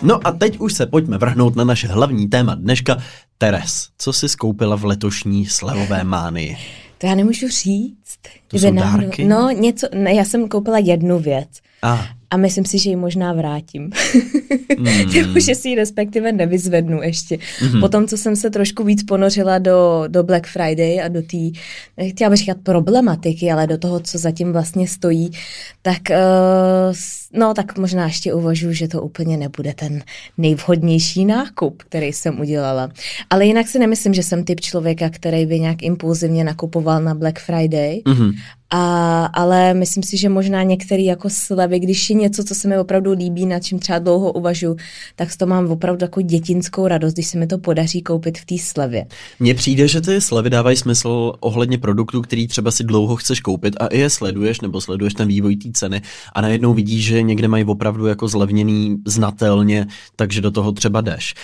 No 0.02 0.26
a 0.26 0.32
teď 0.32 0.58
už 0.58 0.74
se 0.74 0.86
pojďme 0.86 1.18
vrhnout 1.18 1.56
na 1.56 1.64
naše 1.64 1.88
hlavní 1.88 2.28
téma 2.28 2.54
dneška. 2.54 2.96
Teres, 3.38 3.88
co 3.98 4.12
jsi 4.12 4.28
skoupila 4.28 4.76
v 4.76 4.84
letošní 4.84 5.46
slevové 5.46 6.04
mánii? 6.04 6.56
To 6.98 7.06
já 7.06 7.14
nemůžu 7.14 7.48
říct. 7.48 8.18
To 8.48 8.58
jsou 8.58 8.74
dárky? 8.74 9.24
No, 9.24 9.50
něco, 9.50 9.88
ne, 9.94 10.14
já 10.14 10.24
jsem 10.24 10.48
koupila 10.48 10.78
jednu 10.78 11.18
věc. 11.18 11.48
A. 11.82 12.06
A 12.30 12.36
myslím 12.36 12.64
si, 12.64 12.78
že 12.78 12.90
ji 12.90 12.96
možná 12.96 13.32
vrátím. 13.32 13.90
Mm. 14.78 14.84
Nebo 15.14 15.40
že 15.46 15.54
si 15.54 15.68
ji 15.68 15.74
respektive 15.74 16.32
nevyzvednu 16.32 17.02
ještě. 17.02 17.38
Mm. 17.72 17.80
Po 17.80 17.88
tom, 17.88 18.06
co 18.06 18.16
jsem 18.16 18.36
se 18.36 18.50
trošku 18.50 18.84
víc 18.84 19.02
ponořila 19.02 19.58
do, 19.58 20.04
do 20.08 20.22
Black 20.22 20.46
Friday 20.46 21.02
a 21.02 21.08
do 21.08 21.22
té, 21.22 21.60
chtěla 22.08 22.30
bych 22.30 22.38
říkat 22.38 22.56
problematiky, 22.62 23.52
ale 23.52 23.66
do 23.66 23.78
toho, 23.78 24.00
co 24.00 24.18
zatím 24.18 24.52
vlastně 24.52 24.88
stojí, 24.88 25.30
tak 25.82 26.02
uh, 26.10 26.94
no 27.32 27.54
tak 27.54 27.78
možná 27.78 28.04
ještě 28.06 28.34
uvažuji, 28.34 28.74
že 28.74 28.88
to 28.88 29.02
úplně 29.02 29.36
nebude 29.36 29.74
ten 29.74 30.02
nejvhodnější 30.38 31.24
nákup, 31.24 31.82
který 31.82 32.12
jsem 32.12 32.40
udělala. 32.40 32.88
Ale 33.30 33.46
jinak 33.46 33.68
si 33.68 33.78
nemyslím, 33.78 34.14
že 34.14 34.22
jsem 34.22 34.44
typ 34.44 34.60
člověka, 34.60 35.10
který 35.10 35.46
by 35.46 35.60
nějak 35.60 35.82
impulzivně 35.82 36.44
nakupoval 36.44 37.02
na 37.02 37.14
Black 37.14 37.38
Friday. 37.38 38.02
Mm. 38.08 38.30
A, 38.70 39.24
ale 39.26 39.74
myslím 39.74 40.02
si, 40.02 40.16
že 40.16 40.28
možná 40.28 40.62
některé 40.62 41.02
jako 41.02 41.30
slevy, 41.30 41.80
když 41.80 42.10
je 42.10 42.16
něco, 42.16 42.44
co 42.44 42.54
se 42.54 42.68
mi 42.68 42.78
opravdu 42.78 43.12
líbí, 43.12 43.46
nad 43.46 43.60
čím 43.60 43.78
třeba 43.78 43.98
dlouho 43.98 44.32
uvažuji, 44.32 44.76
tak 45.16 45.28
to 45.36 45.46
mám 45.46 45.70
opravdu 45.70 46.04
jako 46.04 46.22
dětinskou 46.22 46.86
radost, 46.86 47.12
když 47.12 47.26
se 47.26 47.38
mi 47.38 47.46
to 47.46 47.58
podaří 47.58 48.02
koupit 48.02 48.38
v 48.38 48.44
té 48.44 48.58
slevě. 48.58 49.06
Mně 49.40 49.54
přijde, 49.54 49.88
že 49.88 50.00
ty 50.00 50.20
slevy 50.20 50.50
dávají 50.50 50.76
smysl 50.76 51.32
ohledně 51.40 51.78
produktů, 51.78 52.22
který 52.22 52.48
třeba 52.48 52.70
si 52.70 52.84
dlouho 52.84 53.16
chceš 53.16 53.40
koupit 53.40 53.76
a 53.80 53.86
i 53.86 53.98
je 53.98 54.10
sleduješ 54.10 54.60
nebo 54.60 54.80
sleduješ 54.80 55.14
ten 55.14 55.28
vývoj 55.28 55.56
té 55.56 55.68
ceny 55.72 56.02
a 56.34 56.40
najednou 56.40 56.74
vidíš, 56.74 57.04
že 57.04 57.22
někde 57.22 57.48
mají 57.48 57.64
opravdu 57.64 58.06
jako 58.06 58.28
zlevněný 58.28 58.96
znatelně, 59.06 59.86
takže 60.16 60.40
do 60.40 60.50
toho 60.50 60.72
třeba 60.72 61.00
jdeš. 61.00 61.34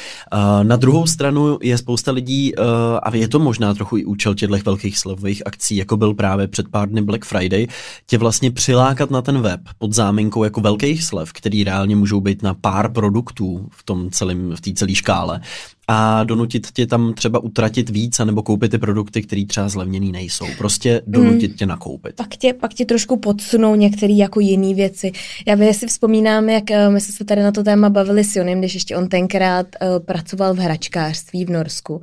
Na 0.62 0.76
druhou 0.76 1.06
stranu 1.06 1.58
je 1.62 1.78
spousta 1.78 2.12
lidí, 2.12 2.56
a 3.02 3.16
je 3.16 3.28
to 3.28 3.38
možná 3.38 3.74
trochu 3.74 3.96
i 3.96 4.04
účel 4.04 4.34
těchto 4.34 4.56
velkých 4.64 4.98
slevových 4.98 5.46
akcí, 5.46 5.76
jako 5.76 5.96
byl 5.96 6.14
právě 6.14 6.48
před 6.48 6.68
pár 6.68 6.88
dny 6.88 7.02
Black 7.14 7.24
Friday, 7.24 7.66
tě 8.06 8.18
vlastně 8.18 8.50
přilákat 8.50 9.10
na 9.10 9.22
ten 9.22 9.40
web 9.40 9.60
pod 9.78 9.92
záminkou 9.92 10.44
jako 10.44 10.60
velkých 10.60 11.04
slev, 11.04 11.32
který 11.32 11.64
reálně 11.64 11.96
můžou 11.96 12.20
být 12.20 12.42
na 12.42 12.54
pár 12.54 12.92
produktů 12.92 13.68
v 13.70 13.82
tom 13.82 14.10
celém, 14.10 14.56
v 14.56 14.60
té 14.60 14.72
celé 14.72 14.94
škále 14.94 15.40
a 15.88 16.24
donutit 16.24 16.66
tě 16.72 16.86
tam 16.86 17.14
třeba 17.14 17.38
utratit 17.38 17.90
víc 17.90 18.18
nebo 18.18 18.42
koupit 18.42 18.70
ty 18.70 18.78
produkty, 18.78 19.22
které 19.22 19.46
třeba 19.46 19.68
zlevněný 19.68 20.12
nejsou. 20.12 20.46
Prostě 20.58 21.02
donutit 21.06 21.50
mm. 21.50 21.56
tě 21.56 21.66
nakoupit. 21.66 22.16
Pak 22.16 22.36
tě, 22.36 22.52
pak 22.52 22.74
tě 22.74 22.84
trošku 22.84 23.16
podsunou 23.16 23.74
některé 23.74 24.12
jako 24.12 24.40
jiné 24.40 24.74
věci. 24.74 25.12
Já 25.46 25.72
si 25.72 25.86
vzpomínám, 25.86 26.48
jak 26.48 26.64
uh, 26.70 26.92
my 26.92 27.00
jsme 27.00 27.12
se 27.12 27.24
tady 27.24 27.42
na 27.42 27.52
to 27.52 27.62
téma 27.62 27.90
bavili 27.90 28.24
s 28.24 28.36
Jonem, 28.36 28.58
když 28.58 28.74
ještě 28.74 28.96
on 28.96 29.08
tenkrát 29.08 29.66
uh, 29.66 30.04
pracoval 30.04 30.54
v 30.54 30.58
hračkářství 30.58 31.44
v 31.44 31.50
Norsku. 31.50 32.02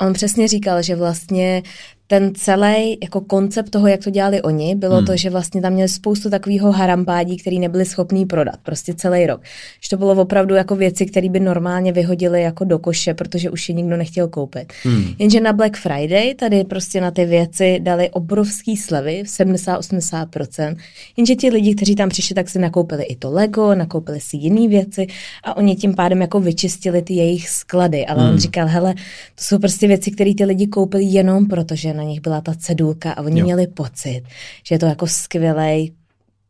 On 0.00 0.12
přesně 0.12 0.48
říkal, 0.48 0.82
že 0.82 0.96
vlastně 0.96 1.62
ten 2.06 2.32
celý 2.34 2.98
jako 3.02 3.20
koncept 3.20 3.70
toho, 3.70 3.88
jak 3.88 4.04
to 4.04 4.10
dělali 4.10 4.42
oni, 4.42 4.74
bylo 4.74 4.96
hmm. 4.96 5.06
to, 5.06 5.16
že 5.16 5.30
vlastně 5.30 5.62
tam 5.62 5.72
měli 5.72 5.88
spoustu 5.88 6.30
takového 6.30 6.72
harampádí, 6.72 7.36
který 7.36 7.58
nebyli 7.58 7.84
schopní 7.84 8.26
prodat, 8.26 8.56
prostě 8.62 8.94
celý 8.94 9.26
rok. 9.26 9.40
Že 9.80 9.90
to 9.90 9.96
bylo 9.96 10.22
opravdu 10.22 10.54
jako 10.54 10.76
věci, 10.76 11.06
které 11.06 11.28
by 11.28 11.40
normálně 11.40 11.92
vyhodili 11.92 12.42
jako 12.42 12.64
do 12.64 12.78
koše, 12.78 13.14
protože 13.14 13.50
už 13.50 13.68
je 13.68 13.74
nikdo 13.74 13.96
nechtěl 13.96 14.28
koupit. 14.28 14.72
Hmm. 14.82 15.04
Jenže 15.18 15.40
na 15.40 15.52
Black 15.52 15.76
Friday 15.76 16.34
tady 16.34 16.64
prostě 16.64 17.00
na 17.00 17.10
ty 17.10 17.24
věci 17.24 17.78
dali 17.82 18.10
obrovský 18.10 18.76
slevy, 18.76 19.22
70-80%, 19.26 20.76
jenže 21.16 21.34
ti 21.34 21.50
lidi, 21.50 21.74
kteří 21.74 21.94
tam 21.94 22.08
přišli, 22.08 22.34
tak 22.34 22.48
si 22.48 22.58
nakoupili 22.58 23.04
i 23.04 23.16
to 23.16 23.30
Lego, 23.30 23.74
nakoupili 23.74 24.20
si 24.20 24.36
jiné 24.36 24.68
věci 24.68 25.06
a 25.44 25.56
oni 25.56 25.76
tím 25.76 25.94
pádem 25.94 26.20
jako 26.20 26.40
vyčistili 26.40 27.02
ty 27.02 27.14
jejich 27.14 27.48
sklady. 27.48 28.06
Ale 28.06 28.22
hmm. 28.22 28.32
on 28.32 28.38
říkal, 28.38 28.66
hele, 28.66 28.94
to 29.34 29.44
jsou 29.44 29.58
prostě 29.58 29.86
věci, 29.86 30.10
které 30.10 30.34
ty 30.34 30.44
lidi 30.44 30.66
koupili 30.66 31.04
jenom 31.04 31.46
proto, 31.46 31.74
že 31.74 31.95
na 31.96 32.02
nich 32.02 32.20
byla 32.20 32.40
ta 32.40 32.54
cedulka 32.54 33.12
a 33.12 33.22
oni 33.22 33.40
jo. 33.40 33.44
měli 33.46 33.66
pocit, 33.66 34.22
že 34.64 34.74
je 34.74 34.78
to 34.78 34.86
jako 34.86 35.06
skvělý 35.06 35.92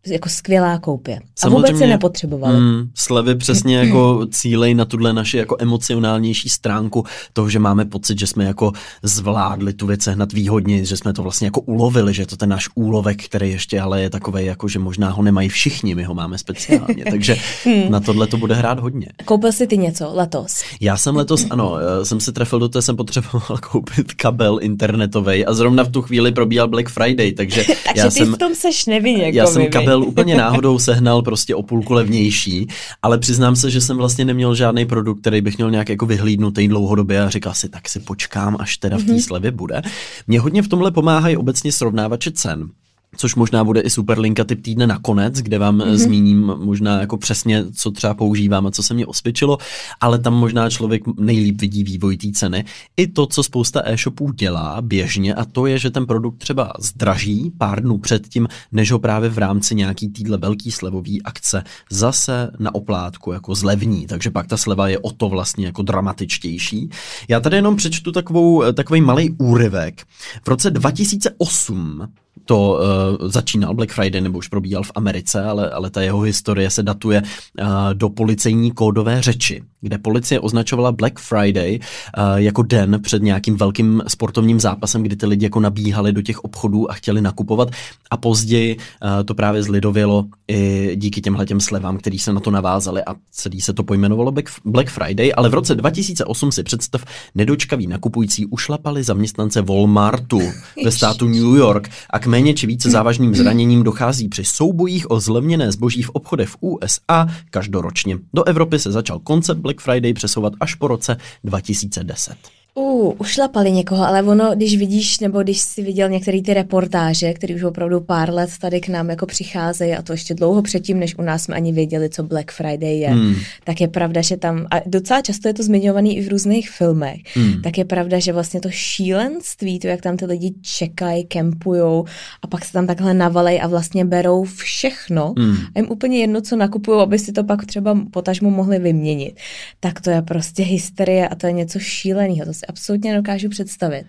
jako 0.06 0.28
skvělá 0.28 0.78
koupě. 0.78 1.20
A 1.42 1.48
vůbec 1.48 1.78
se 1.78 1.86
nepotřebovali. 1.86 2.60
Mm, 2.60 2.88
slevy 2.94 3.34
přesně 3.34 3.76
jako 3.84 4.26
cílej 4.30 4.74
na 4.74 4.84
tuhle 4.84 5.12
naši 5.12 5.36
jako 5.36 5.56
emocionálnější 5.58 6.48
stránku 6.48 7.04
toho, 7.32 7.48
že 7.48 7.58
máme 7.58 7.84
pocit, 7.84 8.18
že 8.18 8.26
jsme 8.26 8.44
jako 8.44 8.72
zvládli 9.02 9.72
tu 9.72 9.86
věc 9.86 10.06
hned 10.06 10.32
výhodně, 10.32 10.84
že 10.84 10.96
jsme 10.96 11.12
to 11.12 11.22
vlastně 11.22 11.46
jako 11.46 11.60
ulovili, 11.60 12.14
že 12.14 12.26
to 12.26 12.36
ten 12.36 12.48
náš 12.48 12.68
úlovek, 12.74 13.24
který 13.24 13.50
ještě 13.50 13.80
ale 13.80 14.02
je 14.02 14.10
takový, 14.10 14.44
jako 14.44 14.68
že 14.68 14.78
možná 14.78 15.10
ho 15.10 15.22
nemají 15.22 15.48
všichni, 15.48 15.94
my 15.94 16.04
ho 16.04 16.14
máme 16.14 16.38
speciálně, 16.38 17.04
takže 17.10 17.36
hmm. 17.64 17.90
na 17.90 18.00
tohle 18.00 18.26
to 18.26 18.36
bude 18.36 18.54
hrát 18.54 18.80
hodně. 18.80 19.06
Koupil 19.24 19.52
jsi 19.52 19.66
ty 19.66 19.78
něco 19.78 20.10
letos? 20.14 20.62
Já 20.80 20.96
jsem 20.96 21.16
letos, 21.16 21.46
ano, 21.50 21.76
jsem 22.02 22.20
se 22.20 22.32
trefil 22.32 22.58
do 22.58 22.68
té, 22.68 22.82
jsem 22.82 22.96
potřeboval 22.96 23.58
koupit 23.70 24.12
kabel 24.12 24.58
internetový 24.62 25.46
a 25.46 25.54
zrovna 25.54 25.84
v 25.84 25.88
tu 25.88 26.02
chvíli 26.02 26.32
probíhal 26.32 26.68
Black 26.68 26.88
Friday, 26.88 27.32
takže, 27.32 27.64
takže 27.86 28.02
já 28.02 28.04
ty 28.04 28.10
jsem, 28.10 28.34
v 28.34 28.38
tom 28.38 28.54
seš 28.54 28.86
nevinně. 28.86 29.30
Já 29.34 29.46
jsem 29.46 29.66
kabel 29.70 29.95
byl 29.98 30.08
úplně 30.08 30.36
náhodou 30.36 30.78
sehnal 30.78 31.22
prostě 31.22 31.54
o 31.54 31.62
půlku 31.62 31.92
levnější, 31.92 32.66
ale 33.02 33.18
přiznám 33.18 33.56
se, 33.56 33.70
že 33.70 33.80
jsem 33.80 33.96
vlastně 33.96 34.24
neměl 34.24 34.54
žádný 34.54 34.86
produkt, 34.86 35.20
který 35.20 35.40
bych 35.40 35.56
měl 35.56 35.70
nějak 35.70 35.88
jako 35.88 36.06
vyhlídnutý 36.06 36.68
dlouhodobě 36.68 37.22
a 37.22 37.30
říkal 37.30 37.54
si, 37.54 37.68
tak 37.68 37.88
si 37.88 38.00
počkám, 38.00 38.56
až 38.60 38.76
teda 38.76 38.96
v 38.96 39.04
té 39.04 39.12
mhm. 39.12 39.20
slevě 39.20 39.50
bude. 39.50 39.82
Mě 40.26 40.40
hodně 40.40 40.62
v 40.62 40.68
tomhle 40.68 40.90
pomáhají 40.90 41.36
obecně 41.36 41.72
srovnávače 41.72 42.30
cen 42.30 42.68
což 43.16 43.34
možná 43.34 43.64
bude 43.64 43.80
i 43.80 43.90
super 43.90 44.18
linka 44.18 44.44
typ 44.44 44.62
týdne 44.62 44.86
nakonec, 44.86 45.34
kde 45.34 45.58
vám 45.58 45.78
mm-hmm. 45.78 45.94
zmíním 45.94 46.40
možná 46.40 47.00
jako 47.00 47.16
přesně, 47.16 47.64
co 47.72 47.90
třeba 47.90 48.14
používám 48.14 48.66
a 48.66 48.70
co 48.70 48.82
se 48.82 48.94
mě 48.94 49.06
osvědčilo, 49.06 49.58
ale 50.00 50.18
tam 50.18 50.34
možná 50.34 50.70
člověk 50.70 51.02
nejlíp 51.18 51.60
vidí 51.60 51.84
vývoj 51.84 52.16
té 52.16 52.28
ceny. 52.32 52.64
I 52.96 53.06
to, 53.06 53.26
co 53.26 53.42
spousta 53.42 53.82
e-shopů 53.84 54.32
dělá 54.32 54.82
běžně 54.82 55.34
a 55.34 55.44
to 55.44 55.66
je, 55.66 55.78
že 55.78 55.90
ten 55.90 56.06
produkt 56.06 56.38
třeba 56.38 56.72
zdraží 56.78 57.52
pár 57.58 57.82
dnů 57.82 57.98
předtím, 57.98 58.48
než 58.72 58.92
ho 58.92 58.98
právě 58.98 59.30
v 59.30 59.38
rámci 59.38 59.74
nějaký 59.74 60.08
týdle 60.08 60.38
velký 60.38 60.72
slevový 60.72 61.22
akce 61.22 61.64
zase 61.90 62.50
na 62.58 62.74
oplátku 62.74 63.32
jako 63.32 63.54
zlevní, 63.54 64.06
takže 64.06 64.30
pak 64.30 64.46
ta 64.46 64.56
sleva 64.56 64.88
je 64.88 64.98
o 64.98 65.10
to 65.10 65.28
vlastně 65.28 65.66
jako 65.66 65.82
dramatičtější. 65.82 66.90
Já 67.28 67.40
tady 67.40 67.56
jenom 67.56 67.76
přečtu 67.76 68.12
takovou, 68.12 68.72
takový 68.72 69.00
malý 69.00 69.30
úryvek. 69.38 70.02
V 70.44 70.48
roce 70.48 70.70
2008 70.70 72.08
to 72.46 72.78
uh, 73.20 73.28
začínal 73.28 73.74
Black 73.74 73.92
Friday, 73.92 74.20
nebo 74.20 74.38
už 74.38 74.48
probíhal 74.48 74.82
v 74.82 74.92
Americe, 74.94 75.44
ale, 75.44 75.70
ale 75.70 75.90
ta 75.90 76.02
jeho 76.02 76.20
historie 76.20 76.70
se 76.70 76.82
datuje 76.82 77.22
uh, 77.22 77.68
do 77.92 78.08
policejní 78.08 78.70
kódové 78.70 79.22
řeči, 79.22 79.62
kde 79.80 79.98
policie 79.98 80.40
označovala 80.40 80.92
Black 80.92 81.18
Friday 81.18 81.78
uh, 81.78 82.36
jako 82.36 82.62
den 82.62 83.00
před 83.02 83.22
nějakým 83.22 83.56
velkým 83.56 84.02
sportovním 84.08 84.60
zápasem, 84.60 85.02
kdy 85.02 85.16
ty 85.16 85.26
lidi 85.26 85.46
jako 85.46 85.60
nabíhali 85.60 86.12
do 86.12 86.22
těch 86.22 86.44
obchodů 86.44 86.90
a 86.90 86.94
chtěli 86.94 87.20
nakupovat 87.20 87.68
a 88.10 88.16
později 88.16 88.76
uh, 88.76 89.08
to 89.24 89.34
právě 89.34 89.62
zlidovělo 89.62 90.24
i 90.48 90.92
díky 90.96 91.20
těmhle 91.20 91.46
těm 91.46 91.60
slevám, 91.60 91.98
který 91.98 92.18
se 92.18 92.32
na 92.32 92.40
to 92.40 92.50
navázali 92.50 93.04
a 93.04 93.14
celý 93.30 93.60
se 93.60 93.72
to 93.72 93.82
pojmenovalo 93.82 94.32
Black 94.64 94.88
Friday, 94.88 95.32
ale 95.36 95.48
v 95.48 95.54
roce 95.54 95.74
2008 95.74 96.52
si 96.52 96.62
představ 96.62 97.04
nedočkaví 97.34 97.86
nakupující 97.86 98.46
ušlapali 98.46 99.02
zaměstnance 99.02 99.62
Walmartu 99.62 100.40
ve 100.84 100.90
státu 100.90 101.28
New 101.28 101.56
York 101.56 101.88
a 102.10 102.18
k 102.18 102.26
méně 102.26 102.54
či 102.54 102.66
více 102.66 102.90
závažným 102.90 103.34
zraněním 103.34 103.82
dochází 103.82 104.28
při 104.28 104.44
soubojích 104.44 105.10
o 105.10 105.20
zlevněné 105.20 105.72
zboží 105.72 106.02
v 106.02 106.10
obchodech 106.10 106.48
v 106.48 106.56
USA 106.60 107.28
každoročně. 107.50 108.18
Do 108.34 108.44
Evropy 108.44 108.78
se 108.78 108.92
začal 108.92 109.18
koncept 109.18 109.58
Black 109.58 109.80
Friday 109.80 110.12
přesouvat 110.12 110.52
až 110.60 110.74
po 110.74 110.88
roce 110.88 111.16
2010. 111.44 112.36
Uh, 112.78 113.12
ušlapali 113.18 113.72
někoho, 113.72 114.06
ale 114.06 114.22
ono, 114.22 114.54
když 114.54 114.76
vidíš, 114.76 115.20
nebo 115.20 115.42
když 115.42 115.58
si 115.60 115.82
viděl 115.82 116.08
některé 116.08 116.42
ty 116.42 116.54
reportáže, 116.54 117.32
které 117.32 117.54
už 117.54 117.62
opravdu 117.62 118.00
pár 118.00 118.34
let 118.34 118.50
tady 118.60 118.80
k 118.80 118.88
nám 118.88 119.10
jako 119.10 119.26
přicházejí 119.26 119.92
a 119.92 120.02
to 120.02 120.12
ještě 120.12 120.34
dlouho 120.34 120.62
předtím, 120.62 120.98
než 120.98 121.18
u 121.18 121.22
nás 121.22 121.42
jsme 121.42 121.56
ani 121.56 121.72
věděli, 121.72 122.08
co 122.08 122.22
Black 122.22 122.50
Friday 122.50 122.98
je, 122.98 123.08
hmm. 123.08 123.34
tak 123.64 123.80
je 123.80 123.88
pravda, 123.88 124.20
že 124.20 124.36
tam, 124.36 124.66
a 124.70 124.80
docela 124.86 125.22
často 125.22 125.48
je 125.48 125.54
to 125.54 125.62
zmiňovaný 125.62 126.16
i 126.18 126.24
v 126.24 126.28
různých 126.28 126.70
filmech, 126.70 127.20
hmm. 127.36 127.62
tak 127.62 127.78
je 127.78 127.84
pravda, 127.84 128.18
že 128.18 128.32
vlastně 128.32 128.60
to 128.60 128.70
šílenství, 128.70 129.78
to, 129.78 129.86
jak 129.86 130.00
tam 130.02 130.16
ty 130.16 130.26
lidi 130.26 130.54
čekají, 130.62 131.24
kempujou 131.24 132.04
a 132.42 132.46
pak 132.46 132.64
se 132.64 132.72
tam 132.72 132.86
takhle 132.86 133.14
navalej 133.14 133.60
a 133.62 133.66
vlastně 133.66 134.04
berou 134.04 134.44
všechno 134.44 135.34
hmm. 135.38 135.56
a 135.74 135.78
jim 135.78 135.90
úplně 135.90 136.18
jedno, 136.18 136.40
co 136.40 136.56
nakupují, 136.56 137.02
aby 137.02 137.18
si 137.18 137.32
to 137.32 137.44
pak 137.44 137.66
třeba 137.66 137.98
potažmu 138.10 138.50
mohli 138.50 138.78
vyměnit. 138.78 139.36
Tak 139.80 140.00
to 140.00 140.10
je 140.10 140.22
prostě 140.22 140.62
hysterie 140.62 141.28
a 141.28 141.34
to 141.34 141.46
je 141.46 141.52
něco 141.52 141.78
šíleného. 141.78 142.44
To 142.44 142.52
si 142.52 142.65
absolutně 142.68 143.10
nedokážu 143.10 143.48
představit. 143.48 144.04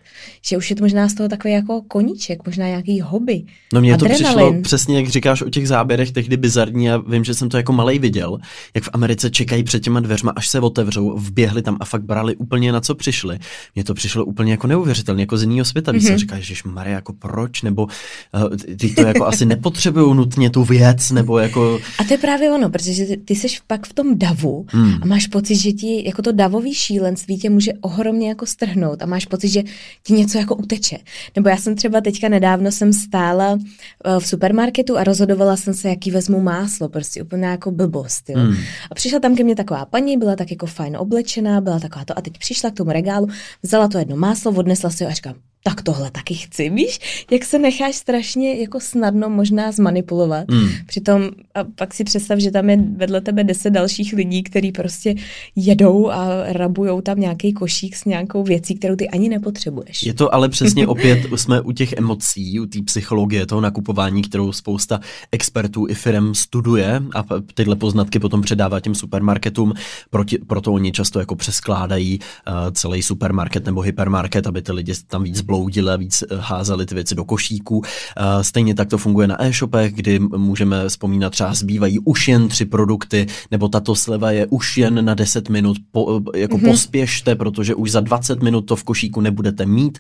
Že 0.45 0.57
už 0.57 0.69
je 0.69 0.75
to 0.75 0.83
možná 0.83 1.09
z 1.09 1.13
toho 1.13 1.29
takový 1.29 1.53
jako 1.53 1.81
koníček, 1.81 2.45
možná 2.45 2.67
nějaký 2.67 3.01
hobby. 3.01 3.43
No 3.73 3.81
mně 3.81 3.97
to 3.97 4.05
přišlo 4.05 4.61
přesně, 4.61 4.95
jak 4.99 5.07
říkáš 5.07 5.41
o 5.41 5.49
těch 5.49 5.67
záběrech, 5.67 6.11
tehdy 6.11 6.37
bizarní 6.37 6.91
a 6.91 6.97
vím, 6.97 7.23
že 7.23 7.33
jsem 7.33 7.49
to 7.49 7.57
jako 7.57 7.73
malej 7.73 7.99
viděl, 7.99 8.37
jak 8.75 8.83
v 8.83 8.89
Americe 8.93 9.29
čekají 9.29 9.63
před 9.63 9.79
těma 9.79 9.99
dveřma, 9.99 10.33
až 10.35 10.47
se 10.47 10.59
otevřou, 10.59 11.17
vběhli 11.17 11.61
tam 11.61 11.77
a 11.79 11.85
fakt 11.85 12.03
brali 12.03 12.35
úplně 12.35 12.71
na 12.71 12.81
co 12.81 12.95
přišli. 12.95 13.39
Mně 13.75 13.83
to 13.83 13.93
přišlo 13.93 14.25
úplně 14.25 14.51
jako 14.51 14.67
neuvěřitelně, 14.67 15.23
jako 15.23 15.37
z 15.37 15.41
jiného 15.41 15.65
světa, 15.65 15.91
když 15.91 16.03
mm-hmm. 16.03 16.11
se 16.11 16.17
říká, 16.17 16.39
že 16.39 16.55
Maria, 16.65 16.95
jako 16.95 17.13
proč, 17.13 17.61
nebo 17.61 17.83
uh, 17.83 18.57
ty 18.77 18.89
to 18.89 19.01
jako 19.01 19.25
asi 19.25 19.45
nepotřebují 19.45 20.15
nutně 20.15 20.49
tu 20.49 20.63
věc, 20.63 21.11
nebo 21.11 21.39
jako... 21.39 21.79
A 21.99 22.03
to 22.03 22.13
je 22.13 22.17
právě 22.17 22.51
ono, 22.51 22.69
protože 22.69 23.05
ty, 23.05 23.17
ty 23.17 23.35
jsi 23.35 23.47
pak 23.67 23.87
v 23.87 23.93
tom 23.93 24.17
davu 24.17 24.65
hmm. 24.69 24.93
a 25.01 25.05
máš 25.05 25.27
pocit, 25.27 25.55
že 25.55 25.71
ti 25.71 26.03
jako 26.07 26.21
to 26.21 26.31
davový 26.31 26.73
šílenství 26.73 27.37
tě 27.37 27.49
může 27.49 27.73
ohromně 27.81 28.29
jako 28.29 28.45
strhnout 28.47 29.01
a 29.01 29.05
máš 29.05 29.25
pocit, 29.25 29.49
že 29.49 29.63
ti 30.03 30.13
něco 30.13 30.37
jako 30.37 30.55
uteče. 30.55 30.97
Nebo 31.35 31.49
já 31.49 31.57
jsem 31.57 31.75
třeba 31.75 32.01
teďka 32.01 32.29
nedávno 32.29 32.71
jsem 32.71 32.93
stála 32.93 33.57
eh, 33.57 34.19
v 34.19 34.27
supermarketu 34.27 34.97
a 34.97 35.03
rozhodovala 35.03 35.57
jsem 35.57 35.73
se, 35.73 35.89
jaký 35.89 36.11
vezmu 36.11 36.41
máslo, 36.41 36.89
prostě 36.89 37.23
úplně 37.23 37.45
jako 37.45 37.71
blbost. 37.71 38.29
Jo. 38.29 38.39
Hmm. 38.39 38.55
A 38.91 38.95
přišla 38.95 39.19
tam 39.19 39.35
ke 39.35 39.43
mně 39.43 39.55
taková 39.55 39.85
paní, 39.85 40.17
byla 40.17 40.35
tak 40.35 40.51
jako 40.51 40.65
fajn 40.65 40.97
oblečená, 40.97 41.61
byla 41.61 41.79
taková 41.79 42.05
to 42.05 42.17
a 42.17 42.21
teď 42.21 42.37
přišla 42.37 42.69
k 42.69 42.73
tomu 42.73 42.91
regálu, 42.91 43.27
vzala 43.63 43.87
to 43.87 43.97
jedno 43.97 44.15
máslo, 44.15 44.51
odnesla 44.51 44.89
si 44.89 45.03
ho 45.03 45.09
a 45.09 45.13
říkám, 45.13 45.35
tak 45.63 45.81
tohle 45.81 46.11
taky 46.11 46.33
chci, 46.33 46.69
víš, 46.69 47.25
jak 47.31 47.45
se 47.45 47.59
necháš 47.59 47.95
strašně 47.95 48.61
jako 48.61 48.79
snadno 48.79 49.29
možná 49.29 49.71
zmanipulovat. 49.71 50.47
Mm. 50.51 50.67
Přitom 50.85 51.29
a 51.55 51.63
pak 51.63 51.93
si 51.93 52.03
představ, 52.03 52.39
že 52.39 52.51
tam 52.51 52.69
je 52.69 52.77
vedle 52.95 53.21
tebe 53.21 53.43
deset 53.43 53.69
dalších 53.69 54.13
lidí, 54.13 54.43
kteří 54.43 54.71
prostě 54.71 55.15
jedou 55.55 56.09
a 56.09 56.43
rabujou 56.53 57.01
tam 57.01 57.19
nějaký 57.19 57.53
košík 57.53 57.95
s 57.95 58.05
nějakou 58.05 58.43
věcí, 58.43 58.75
kterou 58.75 58.95
ty 58.95 59.09
ani 59.09 59.29
nepotřebuješ. 59.29 60.03
Je 60.03 60.13
to 60.13 60.35
ale 60.35 60.49
přesně 60.49 60.87
opět, 60.97 61.19
jsme 61.35 61.61
u 61.61 61.71
těch 61.71 61.93
emocí, 61.93 62.59
u 62.59 62.65
té 62.65 62.79
psychologie, 62.85 63.45
toho 63.45 63.61
nakupování, 63.61 64.21
kterou 64.21 64.51
spousta 64.51 64.99
expertů 65.31 65.87
i 65.89 65.93
firm 65.93 66.35
studuje 66.35 67.01
a 67.15 67.25
tyhle 67.53 67.75
poznatky 67.75 68.19
potom 68.19 68.41
předává 68.41 68.79
těm 68.79 68.95
supermarketům, 68.95 69.73
proti, 70.09 70.37
proto 70.37 70.73
oni 70.73 70.91
často 70.91 71.19
jako 71.19 71.35
přeskládají 71.35 72.19
uh, 72.19 72.53
celý 72.71 73.03
supermarket 73.03 73.65
nebo 73.65 73.81
hypermarket, 73.81 74.47
aby 74.47 74.61
ty 74.61 74.71
lidi 74.71 74.93
tam 75.07 75.23
víc 75.23 75.41
bloudili 75.47 75.91
a 75.91 75.95
víc 75.95 76.23
eh, 76.23 76.35
házeli 76.39 76.85
ty 76.85 76.95
věci 76.95 77.15
do 77.15 77.25
košíků. 77.25 77.81
Eh, 78.17 78.43
stejně 78.43 78.75
tak 78.75 78.89
to 78.89 78.97
funguje 78.97 79.27
na 79.27 79.43
e-shopech, 79.43 79.93
kdy 79.93 80.19
můžeme 80.19 80.89
vzpomínat 80.89 81.29
třeba 81.29 81.53
zbývají 81.53 81.99
už 81.99 82.27
jen 82.27 82.47
tři 82.47 82.65
produkty, 82.65 83.27
nebo 83.51 83.67
tato 83.67 83.95
sleva 83.95 84.31
je 84.31 84.45
už 84.45 84.77
jen 84.77 85.05
na 85.05 85.13
10 85.13 85.49
minut, 85.49 85.77
po, 85.91 86.21
eh, 86.35 86.39
jako 86.39 86.57
mm-hmm. 86.57 86.71
pospěšte, 86.71 87.35
protože 87.35 87.75
už 87.75 87.91
za 87.91 87.99
20 87.99 88.43
minut 88.43 88.61
to 88.61 88.75
v 88.75 88.83
košíku 88.83 89.21
nebudete 89.21 89.65
mít. 89.65 89.97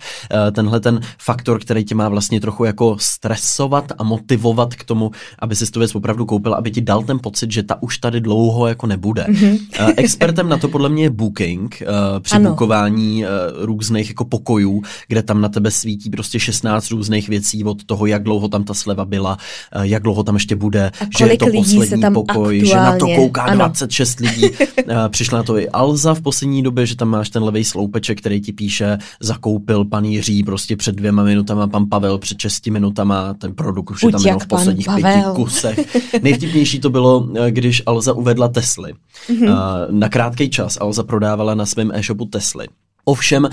Tenhle 0.51 0.79
ten 0.79 0.99
faktor, 1.19 1.59
který 1.59 1.85
tě 1.85 1.95
má 1.95 2.09
vlastně 2.09 2.41
trochu 2.41 2.65
jako 2.65 2.97
stresovat 2.99 3.91
a 3.97 4.03
motivovat 4.03 4.75
k 4.75 4.83
tomu, 4.83 5.11
aby 5.39 5.55
si 5.55 5.71
tu 5.71 5.79
věc 5.79 5.95
opravdu 5.95 6.25
koupil, 6.25 6.53
aby 6.53 6.71
ti 6.71 6.81
dal 6.81 7.03
ten 7.03 7.19
pocit, 7.19 7.51
že 7.51 7.63
ta 7.63 7.81
už 7.81 7.97
tady 7.97 8.21
dlouho 8.21 8.67
jako 8.67 8.87
nebude. 8.87 9.25
Mm-hmm. 9.29 9.93
Expertem 9.97 10.49
na 10.49 10.57
to 10.57 10.67
podle 10.67 10.89
mě 10.89 11.03
je 11.03 11.09
Booking, 11.09 11.83
při 12.19 12.35
ano. 12.35 12.49
bukování 12.49 13.25
různých 13.61 14.09
jako 14.09 14.25
pokojů, 14.25 14.81
kde 15.07 15.23
tam 15.23 15.36
tam 15.37 15.41
na 15.41 15.49
tebe 15.49 15.71
svítí 15.71 16.09
prostě 16.09 16.39
16 16.39 16.91
různých 16.91 17.29
věcí 17.29 17.63
od 17.63 17.83
toho, 17.83 18.05
jak 18.05 18.23
dlouho 18.23 18.47
tam 18.47 18.63
ta 18.63 18.73
sleva 18.73 19.05
byla, 19.05 19.37
eh, 19.71 19.87
jak 19.87 20.03
dlouho 20.03 20.23
tam 20.23 20.35
ještě 20.35 20.55
bude, 20.55 20.91
že 21.17 21.25
je 21.25 21.37
to 21.37 21.45
poslední 21.53 22.03
pokoj, 22.13 22.59
aktuálně, 22.59 22.65
že 22.65 22.75
na 22.75 22.97
to 22.97 23.05
kouká 23.15 23.41
ano. 23.41 23.55
26 23.55 24.19
lidí. 24.19 24.47
Eh, 24.89 25.09
přišla 25.09 25.37
na 25.37 25.43
to 25.43 25.57
i 25.57 25.69
Alza 25.69 26.13
v 26.13 26.21
poslední 26.21 26.63
době, 26.63 26.85
že 26.85 26.95
tam 26.95 27.09
máš 27.09 27.29
ten 27.29 27.43
levý 27.43 27.63
sloupeček, 27.63 28.19
který 28.19 28.41
ti 28.41 28.53
píše, 28.53 28.97
zakoupil 29.19 29.85
pan 29.85 30.05
Jiří 30.05 30.43
prostě 30.43 30.77
před 30.77 30.95
dvěma 30.95 31.23
minutama, 31.23 31.67
pan 31.67 31.85
Pavel 31.89 32.17
před 32.17 32.39
6 32.39 32.67
minutama, 32.67 33.33
ten 33.33 33.53
produkt 33.53 33.91
už 33.91 34.03
je 34.03 34.11
tam 34.11 34.21
jenom 34.25 34.39
v 34.39 34.47
posledních 34.47 34.87
pěti 34.95 35.19
kusech. 35.35 35.79
Nejvtipnější 36.21 36.79
to 36.79 36.89
bylo, 36.89 37.29
eh, 37.35 37.51
když 37.51 37.83
Alza 37.85 38.13
uvedla 38.13 38.47
Tesly. 38.47 38.93
Mm-hmm. 39.29 39.55
Na 39.89 40.09
krátký 40.09 40.49
čas 40.49 40.77
Alza 40.81 41.03
prodávala 41.03 41.55
na 41.55 41.65
svém 41.65 41.91
e-shopu 41.93 42.25
Tesly. 42.25 42.67
Ovšem 43.07 43.43
uh, 43.43 43.49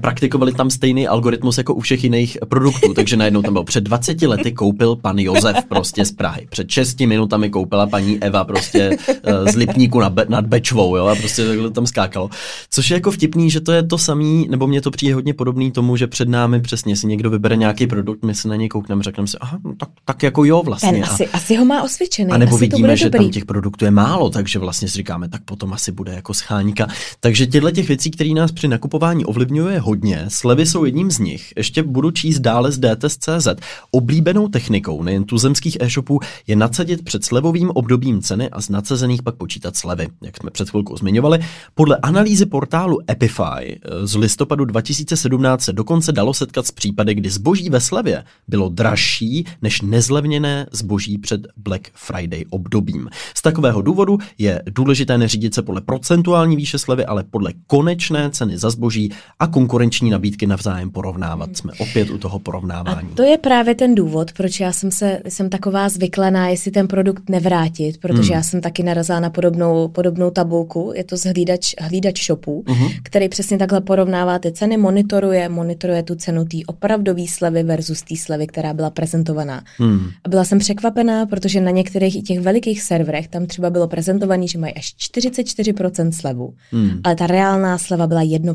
praktikovali 0.00 0.52
tam 0.52 0.70
stejný 0.70 1.08
algoritmus 1.08 1.58
jako 1.58 1.74
u 1.74 1.80
všech 1.80 2.04
jiných 2.04 2.38
produktů, 2.48 2.94
takže 2.94 3.16
najednou 3.16 3.42
tam 3.42 3.52
bylo 3.52 3.64
před 3.64 3.84
20 3.84 4.22
lety 4.22 4.52
koupil 4.52 4.96
pan 4.96 5.18
Josef 5.18 5.56
prostě 5.68 6.04
z 6.04 6.12
Prahy. 6.12 6.46
Před 6.50 6.70
6 6.70 7.00
minutami 7.00 7.50
koupila 7.50 7.86
paní 7.86 8.18
Eva 8.18 8.44
prostě 8.44 8.90
uh, 9.08 9.48
z 9.50 9.56
Lipníku 9.56 10.00
nad, 10.00 10.12
Be- 10.12 10.26
nad 10.28 10.46
Bečvou 10.46 10.96
jo, 10.96 11.06
a 11.06 11.14
prostě 11.14 11.46
takhle 11.46 11.70
tam 11.70 11.86
skákalo. 11.86 12.30
Což 12.70 12.90
je 12.90 12.94
jako 12.94 13.10
vtipný, 13.10 13.50
že 13.50 13.60
to 13.60 13.72
je 13.72 13.82
to 13.82 13.98
samý, 13.98 14.46
nebo 14.50 14.66
mě 14.66 14.80
to 14.80 14.90
přijde 14.90 15.14
hodně 15.14 15.34
podobný 15.34 15.70
tomu, 15.70 15.96
že 15.96 16.06
před 16.06 16.28
námi 16.28 16.60
přesně 16.60 16.96
si 16.96 17.06
někdo 17.06 17.30
vybere 17.30 17.56
nějaký 17.56 17.86
produkt, 17.86 18.24
my 18.24 18.34
se 18.34 18.48
na 18.48 18.56
něj 18.56 18.68
koukneme, 18.68 19.02
řekneme 19.02 19.26
si, 19.26 19.38
aha, 19.40 19.58
no 19.64 19.74
tak, 19.76 19.88
tak 20.04 20.22
jako 20.22 20.44
jo 20.44 20.62
vlastně. 20.64 20.92
Ten 20.92 21.04
asi, 21.04 21.26
a, 21.26 21.36
asi 21.36 21.56
ho 21.56 21.64
má 21.64 21.82
osvědčený. 21.82 22.30
A 22.30 22.38
nebo 22.38 22.56
asi 22.56 22.60
vidíme, 22.60 22.96
že 22.96 23.04
dobrý. 23.04 23.18
tam 23.18 23.30
těch 23.30 23.44
produktů 23.44 23.84
je 23.84 23.90
málo, 23.90 24.30
takže 24.30 24.58
vlastně 24.58 24.88
si 24.88 24.96
říkáme, 24.96 25.28
tak 25.28 25.42
potom 25.42 25.72
asi 25.72 25.92
bude 25.92 26.12
jako 26.12 26.34
scháníka. 26.34 26.86
Takže 27.20 27.46
těchto 27.46 27.70
těch 27.70 27.88
věcí, 27.88 28.10
které 28.10 28.30
nás 28.30 28.52
při 28.52 28.68
nakupování 28.80 29.24
ovlivňuje 29.24 29.80
hodně, 29.80 30.24
slevy 30.28 30.66
jsou 30.66 30.84
jedním 30.84 31.10
z 31.10 31.18
nich. 31.18 31.52
Ještě 31.56 31.82
budu 31.82 32.10
číst 32.10 32.38
dále 32.38 32.72
z 32.72 32.78
DTS.cz. 32.78 33.48
Oblíbenou 33.90 34.48
technikou 34.48 35.02
nejen 35.02 35.24
tuzemských 35.24 35.76
e-shopů 35.80 36.20
je 36.46 36.56
nadsadit 36.56 37.04
před 37.04 37.24
slevovým 37.24 37.70
obdobím 37.70 38.22
ceny 38.22 38.50
a 38.50 38.60
z 38.60 38.68
nadsazených 38.68 39.22
pak 39.22 39.34
počítat 39.34 39.76
slevy, 39.76 40.08
jak 40.22 40.36
jsme 40.36 40.50
před 40.50 40.70
chvilkou 40.70 40.96
zmiňovali. 40.96 41.38
Podle 41.74 41.96
analýzy 41.96 42.46
portálu 42.46 42.98
Epify 43.10 43.42
eh, 43.64 44.06
z 44.06 44.16
listopadu 44.16 44.64
2017 44.64 45.62
se 45.62 45.72
dokonce 45.72 46.12
dalo 46.12 46.34
setkat 46.34 46.66
s 46.66 46.70
případy, 46.70 47.14
kdy 47.14 47.30
zboží 47.30 47.70
ve 47.70 47.80
slevě 47.80 48.24
bylo 48.48 48.68
dražší 48.68 49.46
než 49.62 49.80
nezlevněné 49.80 50.66
zboží 50.72 51.18
před 51.18 51.40
Black 51.56 51.88
Friday 51.94 52.44
obdobím. 52.50 53.08
Z 53.34 53.42
takového 53.42 53.82
důvodu 53.82 54.18
je 54.38 54.62
důležité 54.70 55.18
neřídit 55.18 55.54
se 55.54 55.62
podle 55.62 55.80
procentuální 55.80 56.56
výše 56.56 56.78
slevy, 56.78 57.04
ale 57.04 57.24
podle 57.30 57.52
konečné 57.66 58.30
ceny 58.30 58.58
za 58.58 58.69
zboží 58.70 59.12
a 59.38 59.46
konkurenční 59.46 60.10
nabídky 60.10 60.46
navzájem 60.46 60.90
porovnávat. 60.90 61.56
Jsme 61.56 61.72
opět 61.78 62.10
u 62.10 62.18
toho 62.18 62.38
porovnávání. 62.38 63.08
A 63.12 63.14
to 63.14 63.22
je 63.22 63.38
právě 63.38 63.74
ten 63.74 63.94
důvod, 63.94 64.32
proč 64.32 64.60
já 64.60 64.72
jsem 64.72 64.90
se 64.90 65.20
jsem 65.28 65.50
taková 65.50 65.88
zvyklená, 65.88 66.48
jestli 66.48 66.70
ten 66.70 66.88
produkt 66.88 67.30
nevrátit, 67.30 67.98
protože 67.98 68.22
hmm. 68.22 68.32
já 68.32 68.42
jsem 68.42 68.60
taky 68.60 68.82
narazila 68.82 69.20
na 69.20 69.30
podobnou, 69.30 69.88
podobnou 69.88 70.30
tabulku, 70.30 70.92
je 70.94 71.04
to 71.04 71.16
z 71.16 71.24
hlídač, 71.24 71.74
hlídač 71.80 72.26
shopů, 72.26 72.64
hmm. 72.66 72.88
který 73.02 73.28
přesně 73.28 73.58
takhle 73.58 73.80
porovnává 73.80 74.38
ty 74.38 74.52
ceny, 74.52 74.76
monitoruje, 74.76 75.48
monitoruje 75.48 76.02
tu 76.02 76.14
cenu 76.14 76.44
té 76.44 76.58
opravdové 76.66 77.26
slevy 77.28 77.62
versus 77.62 78.02
té 78.02 78.16
slevy, 78.16 78.46
která 78.46 78.74
byla 78.74 78.90
prezentovaná. 78.90 79.62
Hmm. 79.78 80.10
A 80.24 80.28
byla 80.28 80.44
jsem 80.44 80.58
překvapená, 80.58 81.26
protože 81.26 81.60
na 81.60 81.70
některých 81.70 82.16
i 82.16 82.22
těch 82.22 82.40
velikých 82.40 82.82
serverech 82.82 83.28
tam 83.28 83.46
třeba 83.46 83.70
bylo 83.70 83.88
prezentovaný, 83.88 84.48
že 84.48 84.58
mají 84.58 84.74
až 84.74 84.94
44% 85.14 86.10
slevu, 86.10 86.54
hmm. 86.72 87.00
ale 87.04 87.14
ta 87.14 87.26
reálná 87.26 87.78
sleva 87.78 88.06
byla 88.06 88.22
1% 88.22 88.49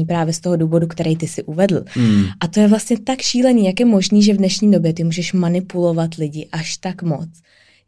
relevantní 0.00 0.04
právě 0.04 0.32
z 0.32 0.40
toho 0.40 0.56
důvodu, 0.56 0.86
který 0.86 1.16
ty 1.16 1.26
si 1.26 1.42
uvedl. 1.42 1.84
Mm. 1.96 2.24
A 2.40 2.46
to 2.46 2.60
je 2.60 2.68
vlastně 2.68 2.98
tak 2.98 3.20
šílený, 3.20 3.66
jak 3.66 3.80
je 3.80 3.86
možný, 3.86 4.22
že 4.22 4.34
v 4.34 4.36
dnešní 4.36 4.70
době 4.70 4.92
ty 4.92 5.04
můžeš 5.04 5.32
manipulovat 5.32 6.14
lidi 6.14 6.48
až 6.52 6.76
tak 6.76 7.02
moc. 7.02 7.28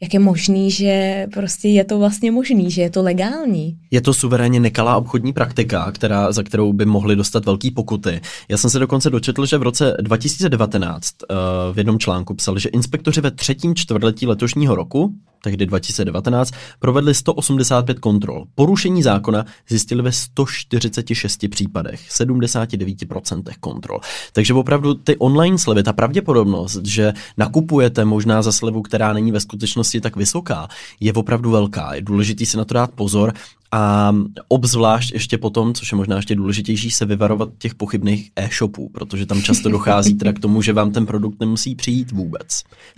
Jak 0.02 0.14
je 0.14 0.20
možný, 0.20 0.70
že 0.70 1.26
prostě 1.32 1.68
je 1.68 1.84
to 1.84 1.98
vlastně 1.98 2.32
možný, 2.32 2.70
že 2.70 2.82
je 2.82 2.90
to 2.90 3.02
legální? 3.02 3.78
Je 3.90 4.00
to 4.00 4.14
suverénně 4.14 4.60
nekalá 4.60 4.96
obchodní 4.96 5.32
praktika, 5.32 5.92
která, 5.92 6.32
za 6.32 6.42
kterou 6.42 6.72
by 6.72 6.86
mohli 6.86 7.16
dostat 7.16 7.44
velký 7.44 7.70
pokuty. 7.70 8.20
Já 8.48 8.56
jsem 8.56 8.70
se 8.70 8.78
dokonce 8.78 9.10
dočetl, 9.10 9.46
že 9.46 9.58
v 9.58 9.62
roce 9.62 9.96
2019 10.00 11.14
uh, 11.30 11.36
eh, 11.36 11.72
v 11.72 11.78
jednom 11.78 11.98
článku 11.98 12.34
psal, 12.34 12.58
že 12.58 12.68
inspektoři 12.68 13.20
ve 13.20 13.30
třetím 13.30 13.74
čtvrtletí 13.74 14.26
letošního 14.26 14.74
roku, 14.74 15.14
tehdy 15.42 15.66
2019, 15.66 16.54
provedli 16.78 17.14
185 17.14 17.98
kontrol. 17.98 18.44
Porušení 18.54 19.02
zákona 19.02 19.46
zjistili 19.68 20.02
ve 20.02 20.12
146 20.12 21.48
případech, 21.50 22.00
79% 22.10 23.42
kontrol. 23.60 24.00
Takže 24.32 24.54
opravdu 24.54 24.94
ty 24.94 25.16
online 25.16 25.58
slevy, 25.58 25.82
ta 25.82 25.92
pravděpodobnost, 25.92 26.86
že 26.86 27.12
nakupujete 27.36 28.04
možná 28.04 28.42
za 28.42 28.52
slevu, 28.52 28.82
která 28.82 29.12
není 29.12 29.32
ve 29.32 29.40
skutečnosti 29.40 30.00
tak 30.00 30.16
vysoká, 30.16 30.68
je 31.00 31.12
opravdu 31.12 31.50
velká. 31.50 31.94
Je 31.94 32.02
důležité 32.02 32.46
si 32.46 32.56
na 32.56 32.64
to 32.64 32.74
dát 32.74 32.90
pozor 32.90 33.32
a 33.72 34.14
obzvlášť 34.48 35.12
ještě 35.12 35.38
potom, 35.38 35.74
což 35.74 35.92
je 35.92 35.96
možná 35.96 36.16
ještě 36.16 36.34
důležitější, 36.34 36.90
se 36.90 37.06
vyvarovat 37.06 37.48
těch 37.58 37.74
pochybných 37.74 38.30
e-shopů, 38.36 38.88
protože 38.88 39.26
tam 39.26 39.42
často 39.42 39.68
dochází 39.70 40.14
teda 40.14 40.32
k 40.32 40.38
tomu, 40.38 40.62
že 40.62 40.72
vám 40.72 40.92
ten 40.92 41.06
produkt 41.06 41.40
nemusí 41.40 41.74
přijít 41.74 42.12
vůbec. 42.12 42.46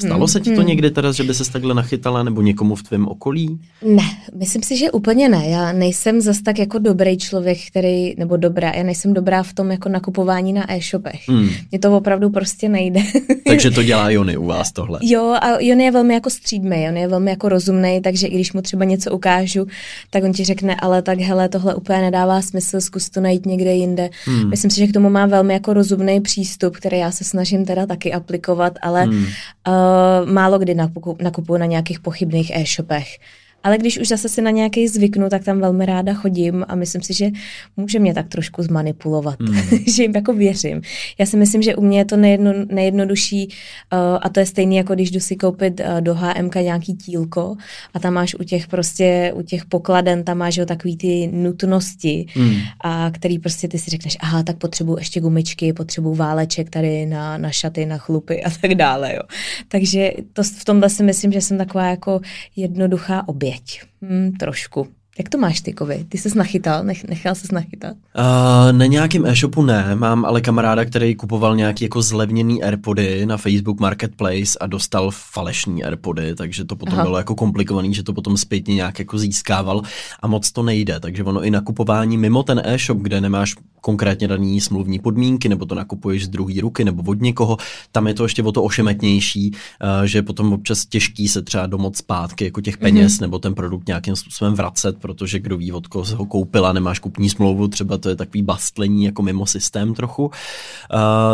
Stalo 0.01 0.19
hmm. 0.19 0.29
se 0.29 0.41
ti 0.41 0.51
to 0.51 0.61
hmm. 0.61 0.69
někdy 0.69 0.91
teda, 0.91 1.13
že 1.13 1.23
by 1.23 1.35
se 1.35 1.53
takhle 1.53 1.75
nachytala 1.75 2.23
nebo 2.23 2.43
někomu 2.43 2.75
v 2.75 2.83
tvém 2.83 3.09
okolí? 3.09 3.61
Ne, 3.83 4.05
myslím 4.39 4.63
si, 4.63 4.77
že 4.77 4.91
úplně 4.91 5.29
ne. 5.29 5.49
Já 5.49 5.73
nejsem 5.73 6.21
zas 6.21 6.43
tak 6.43 6.59
jako 6.59 6.79
dobrý 6.79 7.19
člověk, 7.19 7.59
který, 7.67 8.15
nebo 8.19 8.37
dobrá, 8.37 8.71
já 8.71 8.83
nejsem 8.83 9.15
dobrá 9.15 9.43
v 9.43 9.53
tom 9.53 9.71
jako 9.71 9.89
nakupování 9.89 10.53
na 10.53 10.73
e-shopech. 10.73 11.29
Hmm. 11.29 11.49
Mně 11.71 11.79
to 11.79 11.97
opravdu 11.97 12.31
prostě 12.31 12.69
nejde. 12.69 13.01
takže 13.47 13.71
to 13.71 13.83
dělá 13.83 14.11
Jony 14.15 14.37
u 14.37 14.47
vás 14.47 14.73
tohle. 14.73 14.99
Jo, 15.03 15.37
a 15.41 15.61
Jony 15.61 15.85
je 15.85 15.91
velmi 15.91 16.15
jako 16.15 16.31
střídmý, 16.31 16.89
on 16.89 16.97
je 16.97 17.09
velmi 17.09 17.31
jako 17.31 17.49
rozumný, 17.49 18.01
takže 18.05 18.27
i 18.27 18.35
když 18.35 18.53
mu 18.53 18.63
třeba 18.63 18.85
něco 18.85 19.11
ukážu, 19.11 19.67
tak 20.11 20.25
on 20.25 20.33
ti 20.33 20.45
řekne, 20.45 20.64
řekne, 20.65 20.77
ale 20.81 21.03
tak 21.03 21.19
hele, 21.19 21.49
tohle 21.49 21.75
úplně 21.75 22.01
nedává 22.01 22.43
smysl, 22.43 22.81
zkus 22.81 23.11
to 23.11 23.21
najít 23.21 23.47
někde 23.47 23.73
jinde. 23.73 24.11
Hmm. 24.25 24.51
Myslím 24.51 24.71
si, 24.71 24.81
že 24.81 24.87
k 24.87 24.93
tomu 24.93 25.11
má 25.11 25.27
velmi 25.27 25.55
jako 25.55 25.73
rozumný 25.73 26.21
přístup, 26.21 26.77
který 26.77 26.99
já 26.99 27.11
se 27.11 27.25
snažím 27.25 27.65
teda 27.65 27.87
taky 27.87 28.13
aplikovat, 28.13 28.73
ale 28.83 29.05
hmm. 29.05 29.25
uh, 29.25 30.33
málo 30.33 30.59
kdy 30.59 30.75
nakupuju 31.21 31.59
na 31.59 31.67
nějakých 31.67 32.01
pochybných 32.01 32.51
e-shopech. 32.51 33.19
Ale 33.65 33.79
když 33.79 33.99
už 33.99 34.09
zase 34.09 34.29
si 34.29 34.43
na 34.43 34.51
nějaký 34.51 34.89
zvyknu, 34.89 35.29
tak 35.29 35.45
tam 35.45 35.61
velmi 35.61 35.87
ráda 35.87 36.15
chodím 36.15 36.65
a 36.69 36.75
myslím 36.75 37.03
si, 37.03 37.15
že 37.15 37.31
může 37.77 37.99
mě 37.99 38.15
tak 38.15 38.29
trošku 38.29 38.63
zmanipulovat, 38.63 39.41
mm. 39.41 39.55
že 39.95 40.03
jim 40.03 40.13
jako 40.15 40.33
věřím. 40.33 40.81
Já 41.19 41.27
si 41.27 41.37
myslím, 41.37 41.63
že 41.63 41.77
u 41.77 41.83
mě 41.83 41.99
je 41.99 42.05
to 42.05 42.17
nejedno, 42.17 42.53
nejjednodušší 42.69 43.49
uh, 43.49 43.99
a 44.23 44.29
to 44.29 44.41
je 44.41 44.47
stejný, 44.47 44.77
jako 44.77 44.95
když 44.95 45.11
jdu 45.11 45.21
si 45.21 45.37
koupit 45.37 45.81
uh, 45.81 46.01
do 46.01 46.15
HMK 46.15 46.55
nějaký 46.55 46.95
tílko 46.95 47.57
a 47.95 47.99
tam 47.99 48.15
máš 48.15 48.35
u 48.35 48.45
těch 48.45 48.67
prostě, 48.67 49.33
u 49.35 49.43
těch 49.43 49.65
pokladen, 49.65 50.25
tam 50.25 50.39
máš 50.39 50.57
jo 50.57 50.67
takový 50.67 50.97
ty 50.97 51.31
nutnosti, 51.33 52.27
mm. 52.37 52.55
a 52.81 53.11
který 53.11 53.39
prostě 53.39 53.69
ty 53.69 53.79
si 53.79 53.91
řekneš, 53.91 54.17
aha, 54.21 54.43
tak 54.43 54.57
potřebuji 54.59 54.99
ještě 54.99 55.21
gumičky, 55.21 55.73
potřebuji 55.73 56.15
váleček 56.15 56.71
tady 56.71 57.07
na, 57.07 57.39
na 57.39 57.51
šaty, 57.51 57.87
na 57.87 57.99
chlupy 57.99 58.43
a 58.43 58.51
tak 58.61 58.75
dále, 58.75 59.15
jo. 59.15 59.23
Takže 59.69 60.13
to, 60.33 60.43
v 60.43 60.65
tomhle 60.65 60.91
si 60.91 61.03
myslím, 61.03 61.33
že 61.33 61.41
jsem 61.41 61.59
taková 61.59 61.87
jako 61.87 62.21
jednoduchá 62.57 63.29
obě 63.29 63.54
oběť. 63.55 63.83
Hmm, 64.03 64.33
trošku. 64.33 64.89
Jak 65.19 65.29
to 65.29 65.39
máš 65.39 65.61
ty, 65.61 65.73
Kovy? 65.73 66.07
Ty 66.09 66.19
se 66.19 66.39
nachytal? 66.39 66.85
Nech, 66.85 67.05
nechal 67.05 67.35
se 67.35 67.55
nachytat? 67.55 67.93
Uh, 67.93 68.73
na 68.73 68.87
nějakém 68.87 69.27
e-shopu 69.27 69.63
ne, 69.63 69.95
mám 69.95 70.25
ale 70.25 70.41
kamaráda, 70.41 70.85
který 70.85 71.15
kupoval 71.15 71.57
nějaký 71.57 71.85
jako 71.85 72.03
zlevněný 72.03 72.63
Airpody 72.63 73.27
na 73.27 73.37
Facebook 73.37 73.81
Marketplace 73.81 74.59
a 74.61 74.67
dostal 74.67 75.11
falešní 75.11 75.85
Airpody, 75.85 76.35
takže 76.35 76.65
to 76.65 76.77
potom 76.77 76.95
Aha. 76.95 77.05
bylo 77.05 77.19
jako 77.19 77.35
komplikovaný, 77.35 77.95
že 77.95 78.03
to 78.03 78.13
potom 78.13 78.37
zpětně 78.37 78.75
nějak 78.75 78.99
jako 78.99 79.19
získával 79.19 79.83
a 80.23 80.27
moc 80.27 80.53
to 80.53 80.63
nejde, 80.63 81.01
takže 81.01 81.25
ono 81.25 81.45
i 81.45 81.51
nakupování 81.51 82.19
mimo 82.19 82.43
ten 82.43 82.63
e-shop, 82.65 82.99
kde 82.99 83.21
nemáš 83.21 83.55
konkrétně 83.81 84.29
daný 84.29 84.61
smluvní 84.61 84.99
podmínky, 84.99 85.49
nebo 85.49 85.67
to 85.67 85.75
nakupuješ 85.75 86.25
z 86.25 86.29
druhé 86.29 86.61
ruky, 86.61 86.85
nebo 86.85 87.03
od 87.11 87.21
někoho, 87.21 87.57
tam 87.93 88.07
je 88.07 88.15
to 88.15 88.23
ještě 88.23 88.43
o 88.43 88.53
to 88.53 88.63
ošemetnější, 88.63 89.51
uh, 89.51 90.05
že 90.05 90.19
je 90.19 90.23
potom 90.23 90.53
občas 90.53 90.87
těžký 90.87 91.29
se 91.29 91.43
třeba 91.43 91.67
domoc 91.67 91.97
zpátky 91.97 92.45
jako 92.45 92.61
těch 92.61 92.79
peněz, 92.79 93.13
mm-hmm. 93.13 93.21
nebo 93.21 93.39
ten 93.39 93.55
produkt 93.55 93.87
nějakým 93.87 94.17
způsobem 94.17 94.55
vracet, 94.55 94.99
protože 95.05 95.39
kdo 95.39 95.57
ví, 95.57 95.73
od 95.73 95.87
koho 95.87 96.05
se 96.05 96.17
ho 96.17 96.27
koupila, 96.27 96.73
nemáš 96.73 96.99
kupní 96.99 97.31
smlouvu, 97.31 97.69
třeba 97.69 97.99
to 97.99 98.09
je 98.09 98.17
takový 98.17 98.43
bastlení 98.43 99.05
jako 99.05 99.23
mimo 99.23 99.47
systém 99.47 99.95
trochu. 99.95 100.25
Uh, 100.25 100.31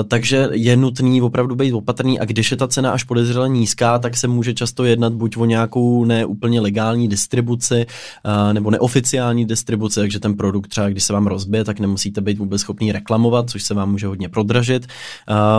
takže 0.08 0.48
je 0.52 0.76
nutný 0.76 1.22
opravdu 1.22 1.54
být 1.54 1.72
opatrný 1.72 2.20
a 2.20 2.24
když 2.24 2.50
je 2.50 2.56
ta 2.56 2.68
cena 2.68 2.90
až 2.90 3.04
podezřele 3.04 3.48
nízká, 3.48 3.98
tak 3.98 4.16
se 4.16 4.28
může 4.28 4.54
často 4.54 4.84
jednat 4.84 5.12
buď 5.12 5.36
o 5.36 5.44
nějakou 5.44 6.04
neúplně 6.04 6.60
legální 6.60 7.08
distribuci 7.08 7.86
uh, 7.86 8.52
nebo 8.52 8.70
neoficiální 8.70 9.46
distribuci, 9.46 10.00
takže 10.00 10.20
ten 10.20 10.34
produkt 10.34 10.68
třeba, 10.68 10.88
když 10.88 11.04
se 11.04 11.12
vám 11.12 11.26
rozbije, 11.26 11.64
tak 11.64 11.80
nemusíte 11.80 12.20
být 12.20 12.38
vůbec 12.38 12.60
schopný 12.60 12.92
reklamovat, 12.92 13.50
což 13.50 13.62
se 13.62 13.74
vám 13.74 13.90
může 13.90 14.06
hodně 14.06 14.28
prodražit. 14.28 14.86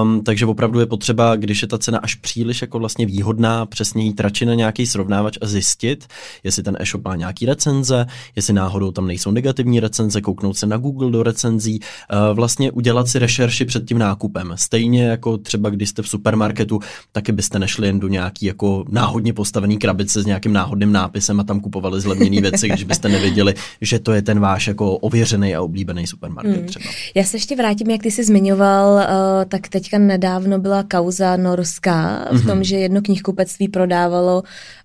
Um, 0.02 0.24
takže 0.24 0.46
opravdu 0.46 0.80
je 0.80 0.86
potřeba, 0.86 1.36
když 1.36 1.62
je 1.62 1.68
ta 1.68 1.78
cena 1.78 2.00
až 2.04 2.16
příliš 2.16 2.62
jako 2.62 2.80
vlastně 2.80 3.06
výhodná, 3.06 3.66
přesně 3.66 4.04
jít 4.04 4.20
radši 4.20 4.46
na 4.46 4.54
nějaký 4.54 4.88
srovnávač 4.88 5.38
a 5.42 5.48
zjistit, 5.48 6.08
jestli 6.44 6.64
ten 6.64 6.78
e-shop 6.80 7.06
má 7.06 7.16
nějaký 7.16 7.46
recenze, 7.46 8.01
recenze, 8.02 8.32
jestli 8.36 8.54
náhodou 8.54 8.92
tam 8.92 9.08
nejsou 9.08 9.32
negativní 9.32 9.80
recenze, 9.80 10.22
kouknout 10.22 10.58
se 10.58 10.66
na 10.66 10.78
Google 10.78 11.12
do 11.12 11.24
recenzí, 11.24 11.80
uh, 11.80 12.36
vlastně 12.36 12.72
udělat 12.72 13.08
si 13.08 13.20
rešerši 13.20 13.66
před 13.66 13.86
tím 13.86 13.98
nákupem. 13.98 14.54
Stejně 14.56 15.04
jako 15.04 15.38
třeba 15.38 15.70
když 15.70 15.90
jste 15.90 16.02
v 16.02 16.08
supermarketu, 16.08 16.80
taky 17.12 17.32
byste 17.32 17.60
nešli 17.60 17.88
jen 17.88 18.00
do 18.00 18.08
nějaký 18.08 18.46
jako 18.46 18.86
náhodně 18.90 19.34
postavený 19.34 19.78
krabice 19.78 20.22
s 20.22 20.26
nějakým 20.26 20.54
náhodným 20.54 20.92
nápisem 20.92 21.40
a 21.40 21.44
tam 21.44 21.60
kupovali 21.60 22.02
zlevněné 22.02 22.42
věci, 22.42 22.68
když 22.68 22.84
byste 22.84 23.10
nevěděli, 23.10 23.54
že 23.82 24.00
to 24.00 24.14
je 24.14 24.22
ten 24.22 24.40
váš 24.40 24.68
jako 24.68 24.98
ověřený 24.98 25.56
a 25.56 25.62
oblíbený 25.62 26.08
supermarket 26.08 26.58
hmm. 26.58 26.66
třeba. 26.66 26.86
Já 27.16 27.24
se 27.24 27.38
ještě 27.38 27.56
vrátím, 27.56 27.90
jak 27.90 28.04
ty 28.04 28.12
jsi 28.12 28.24
zmiňoval, 28.24 28.94
uh, 28.94 29.02
tak 29.48 29.68
teďka 29.68 29.98
nedávno 29.98 30.60
byla 30.60 30.84
kauza 30.84 31.38
norská 31.38 32.28
v 32.32 32.46
tom, 32.46 32.60
mm-hmm. 32.60 32.62
že 32.62 32.78
jedno 32.78 33.02
knihkupectví 33.02 33.68
prodávalo 33.68 34.44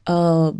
uh, 0.08 0.14
uh, 0.48 0.52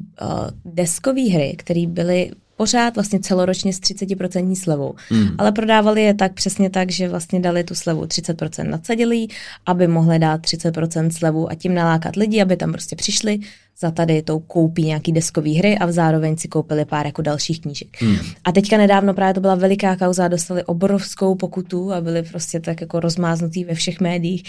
deskové 0.65 1.31
hry, 1.31 1.55
které 1.59 1.87
byly 1.87 2.31
pořád 2.57 2.95
vlastně 2.95 3.21
celoročně 3.21 3.73
s 3.73 3.81
30% 3.81 4.55
slevou. 4.55 4.95
Mm. 5.11 5.29
Ale 5.39 5.53
prodávali 5.53 6.03
je 6.03 6.15
tak 6.15 6.33
přesně 6.33 6.71
tak, 6.71 6.91
že 6.91 7.09
vlastně 7.09 7.41
dali 7.41 7.65
tu 7.65 7.75
slevu 7.75 8.05
30% 8.05 8.71
nadsadili, 8.71 9.27
aby 9.67 9.87
mohli 9.87 10.19
dát 10.19 10.41
30% 10.41 11.11
slevu 11.11 11.51
a 11.51 11.55
tím 11.55 11.75
nalákat 11.75 12.17
lidi, 12.17 12.43
aby 12.43 12.57
tam 12.57 12.73
prostě 12.73 12.97
přišli, 12.97 13.39
za 13.81 13.91
tady 13.91 14.23
tou 14.23 14.39
koupí 14.39 14.85
nějaký 14.85 15.13
deskový 15.13 15.55
hry 15.55 15.79
a 15.79 15.87
v 15.87 15.93
zároveň 15.93 16.37
si 16.37 16.49
koupili 16.49 16.85
pár 16.85 17.07
jako 17.07 17.23
dalších 17.23 17.61
knížek. 17.61 18.03
Hmm. 18.03 18.17
A 18.45 18.53
teďka 18.53 18.77
nedávno 18.77 19.15
právě 19.15 19.35
to 19.35 19.41
byla 19.41 19.55
veliká 19.55 19.97
kauza, 19.97 20.29
dostali 20.29 20.65
obrovskou 20.65 21.35
pokutu 21.35 21.93
a 21.93 22.01
byli 22.01 22.23
prostě 22.23 22.61
tak 22.61 22.81
jako 22.81 23.01
rozmáznutý 23.01 23.65
ve 23.65 23.75
všech 23.75 24.01
médiích, 24.01 24.43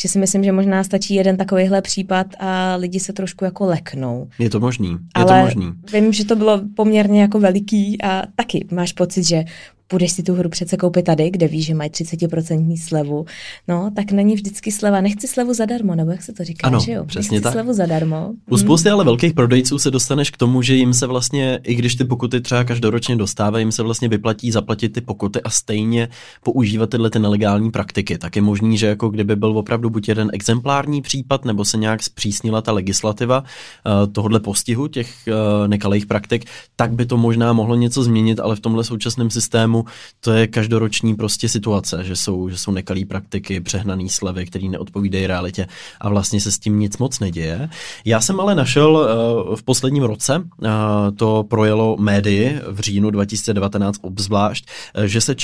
že 0.00 0.08
si 0.08 0.18
myslím, 0.18 0.44
že 0.44 0.52
možná 0.52 0.84
stačí 0.84 1.14
jeden 1.14 1.36
takovýhle 1.36 1.82
případ 1.82 2.26
a 2.38 2.76
lidi 2.76 3.00
se 3.00 3.12
trošku 3.12 3.44
jako 3.44 3.64
leknou. 3.64 4.28
Je 4.38 4.50
to 4.50 4.60
možný, 4.60 4.90
je 4.90 4.96
Ale 5.14 5.40
to 5.40 5.44
možný. 5.44 5.72
vím, 5.92 6.12
že 6.12 6.24
to 6.24 6.36
bylo 6.36 6.60
poměrně 6.76 7.20
jako 7.20 7.40
veliký 7.40 8.02
a 8.02 8.22
taky 8.36 8.66
máš 8.70 8.92
pocit, 8.92 9.24
že 9.24 9.44
půjdeš 9.88 10.12
si 10.12 10.22
tu 10.22 10.34
hru 10.34 10.48
přece 10.48 10.76
koupit 10.76 11.02
tady, 11.02 11.30
kde 11.30 11.48
víš, 11.48 11.66
že 11.66 11.74
mají 11.74 11.90
30% 11.90 12.76
slevu, 12.86 13.24
no, 13.68 13.90
tak 13.96 14.12
není 14.12 14.34
vždycky 14.34 14.72
sleva. 14.72 15.00
Nechci 15.00 15.28
slevu 15.28 15.54
zadarmo, 15.54 15.94
nebo 15.94 16.10
jak 16.10 16.22
se 16.22 16.32
to 16.32 16.44
říká, 16.44 16.66
ano, 16.66 16.80
že 16.80 16.92
jo? 16.92 17.04
přesně 17.04 17.34
Nechci 17.34 17.42
tak. 17.42 17.52
slevu 17.52 17.72
zadarmo. 17.72 18.30
U 18.50 18.56
spousty 18.56 18.90
ale 18.90 19.04
velkých 19.04 19.34
prodejců 19.34 19.78
se 19.78 19.90
dostaneš 19.90 20.30
k 20.30 20.36
tomu, 20.36 20.62
že 20.62 20.74
jim 20.74 20.94
se 20.94 21.06
vlastně, 21.06 21.60
i 21.62 21.74
když 21.74 21.94
ty 21.94 22.04
pokuty 22.04 22.40
třeba 22.40 22.64
každoročně 22.64 23.16
dostávají, 23.16 23.62
jim 23.62 23.72
se 23.72 23.82
vlastně 23.82 24.08
vyplatí 24.08 24.50
zaplatit 24.50 24.88
ty 24.88 25.00
pokuty 25.00 25.42
a 25.42 25.50
stejně 25.50 26.08
používat 26.42 26.90
tyhle 26.90 27.10
ty 27.10 27.18
nelegální 27.18 27.70
praktiky. 27.70 28.18
Tak 28.18 28.36
je 28.36 28.42
možný, 28.42 28.78
že 28.78 28.86
jako 28.86 29.08
kdyby 29.08 29.36
byl 29.36 29.58
opravdu 29.58 29.90
buď 29.90 30.08
jeden 30.08 30.30
exemplární 30.32 31.02
případ, 31.02 31.44
nebo 31.44 31.64
se 31.64 31.76
nějak 31.78 32.02
zpřísnila 32.02 32.62
ta 32.62 32.72
legislativa 32.72 33.40
uh, 33.40 34.12
tohohle 34.12 34.40
postihu 34.40 34.88
těch 34.88 35.08
uh, 35.26 35.68
nekalých 35.68 36.06
praktik, 36.06 36.44
tak 36.76 36.92
by 36.92 37.06
to 37.06 37.16
možná 37.16 37.52
mohlo 37.52 37.74
něco 37.74 38.02
změnit, 38.02 38.40
ale 38.40 38.56
v 38.56 38.60
tomhle 38.60 38.84
současném 38.84 39.30
systému 39.30 39.73
to 40.20 40.32
je 40.32 40.46
každoroční 40.46 41.14
prostě 41.14 41.48
situace, 41.48 42.04
že 42.04 42.16
jsou, 42.16 42.48
že 42.48 42.58
jsou 42.58 42.70
nekalý 42.72 43.04
praktiky, 43.04 43.60
přehnaný 43.60 44.08
slevy, 44.08 44.46
které 44.46 44.68
neodpovídají 44.68 45.26
realitě 45.26 45.66
a 46.00 46.08
vlastně 46.08 46.40
se 46.40 46.52
s 46.52 46.58
tím 46.58 46.78
nic 46.78 46.98
moc 46.98 47.20
neděje. 47.20 47.68
Já 48.04 48.20
jsem 48.20 48.40
ale 48.40 48.54
našel 48.54 48.90
uh, 48.90 49.56
v 49.56 49.62
posledním 49.62 50.02
roce, 50.02 50.38
uh, 50.38 50.68
to 51.16 51.44
projelo 51.48 51.96
médii 52.00 52.60
v 52.68 52.80
říjnu 52.80 53.10
2019 53.10 53.98
obzvlášť, 54.02 54.68
uh, 54.98 55.04
že 55.04 55.20
se 55.20 55.34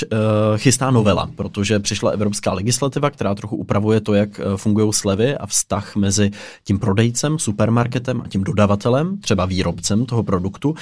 chystá 0.57 0.91
novela, 0.91 1.29
protože 1.35 1.79
přišla 1.79 2.11
evropská 2.11 2.53
legislativa, 2.53 3.09
která 3.09 3.35
trochu 3.35 3.55
upravuje 3.55 4.01
to, 4.01 4.13
jak 4.13 4.41
fungují 4.55 4.93
slevy 4.93 5.37
a 5.37 5.45
vztah 5.45 5.95
mezi 5.95 6.31
tím 6.63 6.79
prodejcem, 6.79 7.39
supermarketem 7.39 8.21
a 8.25 8.27
tím 8.27 8.43
dodavatelem, 8.43 9.17
třeba 9.17 9.45
výrobcem 9.45 10.05
toho 10.05 10.23
produktu. 10.23 10.75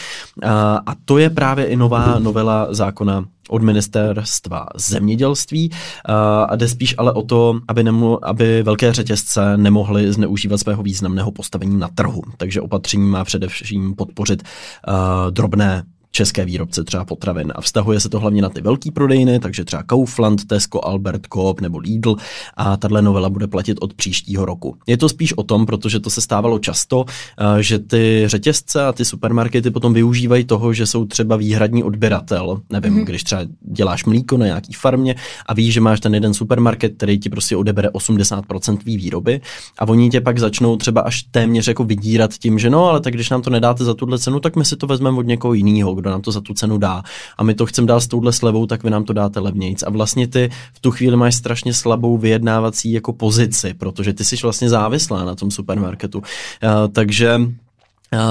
A 0.85 0.93
to 1.05 1.17
je 1.17 1.29
právě 1.29 1.65
i 1.65 1.75
nová 1.75 2.19
novela 2.19 2.67
zákona 2.73 3.25
od 3.49 3.61
ministerstva 3.61 4.65
zemědělství 4.75 5.71
a 6.49 6.55
jde 6.55 6.67
spíš 6.67 6.95
ale 6.97 7.13
o 7.13 7.21
to, 7.21 7.59
aby, 7.67 7.83
nemu, 7.83 8.25
aby 8.25 8.63
velké 8.63 8.93
řetězce 8.93 9.57
nemohly 9.57 10.13
zneužívat 10.13 10.57
svého 10.57 10.83
významného 10.83 11.31
postavení 11.31 11.79
na 11.79 11.87
trhu. 11.87 12.21
Takže 12.37 12.61
opatření 12.61 13.09
má 13.09 13.23
především 13.23 13.95
podpořit 13.95 14.43
uh, 14.87 15.31
drobné 15.31 15.83
české 16.11 16.45
výrobce 16.45 16.83
třeba 16.83 17.05
potravin. 17.05 17.53
A 17.55 17.61
vztahuje 17.61 17.99
se 17.99 18.09
to 18.09 18.19
hlavně 18.19 18.41
na 18.41 18.49
ty 18.49 18.61
velký 18.61 18.91
prodejny, 18.91 19.39
takže 19.39 19.65
třeba 19.65 19.83
Kaufland, 19.83 20.47
Tesco, 20.47 20.85
Albert, 20.85 21.21
Coop 21.33 21.61
nebo 21.61 21.77
Lidl 21.77 22.15
a 22.57 22.77
tahle 22.77 23.01
novela 23.01 23.29
bude 23.29 23.47
platit 23.47 23.77
od 23.81 23.93
příštího 23.93 24.45
roku. 24.45 24.77
Je 24.87 24.97
to 24.97 25.09
spíš 25.09 25.33
o 25.33 25.43
tom, 25.43 25.65
protože 25.65 25.99
to 25.99 26.09
se 26.09 26.21
stávalo 26.21 26.59
často, 26.59 27.05
eh, 27.37 27.63
že 27.63 27.79
ty 27.79 28.23
řetězce 28.25 28.85
a 28.85 28.91
ty 28.91 29.05
supermarkety 29.05 29.71
potom 29.71 29.93
využívají 29.93 30.43
toho, 30.43 30.73
že 30.73 30.85
jsou 30.85 31.05
třeba 31.05 31.35
výhradní 31.35 31.83
odběratel. 31.83 32.61
Nevím, 32.69 32.93
mm-hmm. 32.93 33.05
když 33.05 33.23
třeba 33.23 33.41
děláš 33.61 34.05
mlíko 34.05 34.37
na 34.37 34.45
nějaký 34.45 34.73
farmě 34.73 35.15
a 35.45 35.53
víš, 35.53 35.73
že 35.73 35.81
máš 35.81 35.99
ten 35.99 36.13
jeden 36.13 36.33
supermarket, 36.33 36.93
který 36.97 37.19
ti 37.19 37.29
prostě 37.29 37.57
odebere 37.57 37.89
80% 37.89 38.77
tvý 38.77 38.97
výroby 38.97 39.41
a 39.79 39.87
oni 39.87 40.09
tě 40.09 40.21
pak 40.21 40.39
začnou 40.39 40.77
třeba 40.77 41.01
až 41.01 41.23
téměř 41.23 41.67
jako 41.67 41.83
vydírat 41.83 42.33
tím, 42.33 42.59
že 42.59 42.69
no, 42.69 42.85
ale 42.85 42.99
tak 43.01 43.13
když 43.13 43.29
nám 43.29 43.41
to 43.41 43.49
nedáte 43.49 43.83
za 43.83 43.93
tuhle 43.93 44.19
cenu, 44.19 44.39
tak 44.39 44.55
my 44.55 44.65
si 44.65 44.75
to 44.75 44.87
vezmeme 44.87 45.17
od 45.17 45.27
někoho 45.27 45.53
jiného, 45.53 45.95
kdo 45.99 46.09
nám 46.09 46.21
to 46.21 46.31
za 46.31 46.41
tu 46.41 46.53
cenu 46.53 46.77
dá. 46.77 47.03
A 47.37 47.43
my 47.43 47.53
to 47.53 47.65
chceme 47.65 47.87
dát 47.87 47.99
s 47.99 48.07
touhle 48.07 48.33
slevou, 48.33 48.65
tak 48.65 48.83
vy 48.83 48.89
nám 48.89 49.03
to 49.03 49.13
dáte 49.13 49.39
levnějc. 49.39 49.83
A 49.83 49.89
vlastně 49.89 50.27
ty 50.27 50.49
v 50.73 50.79
tu 50.79 50.91
chvíli 50.91 51.17
máš 51.17 51.35
strašně 51.35 51.73
slabou 51.73 52.17
vyjednávací 52.17 52.91
jako 52.91 53.13
pozici, 53.13 53.73
protože 53.73 54.13
ty 54.13 54.23
jsi 54.23 54.35
vlastně 54.43 54.69
závislá 54.69 55.25
na 55.25 55.35
tom 55.35 55.51
supermarketu. 55.51 56.19
Uh, 56.19 56.23
takže 56.91 57.39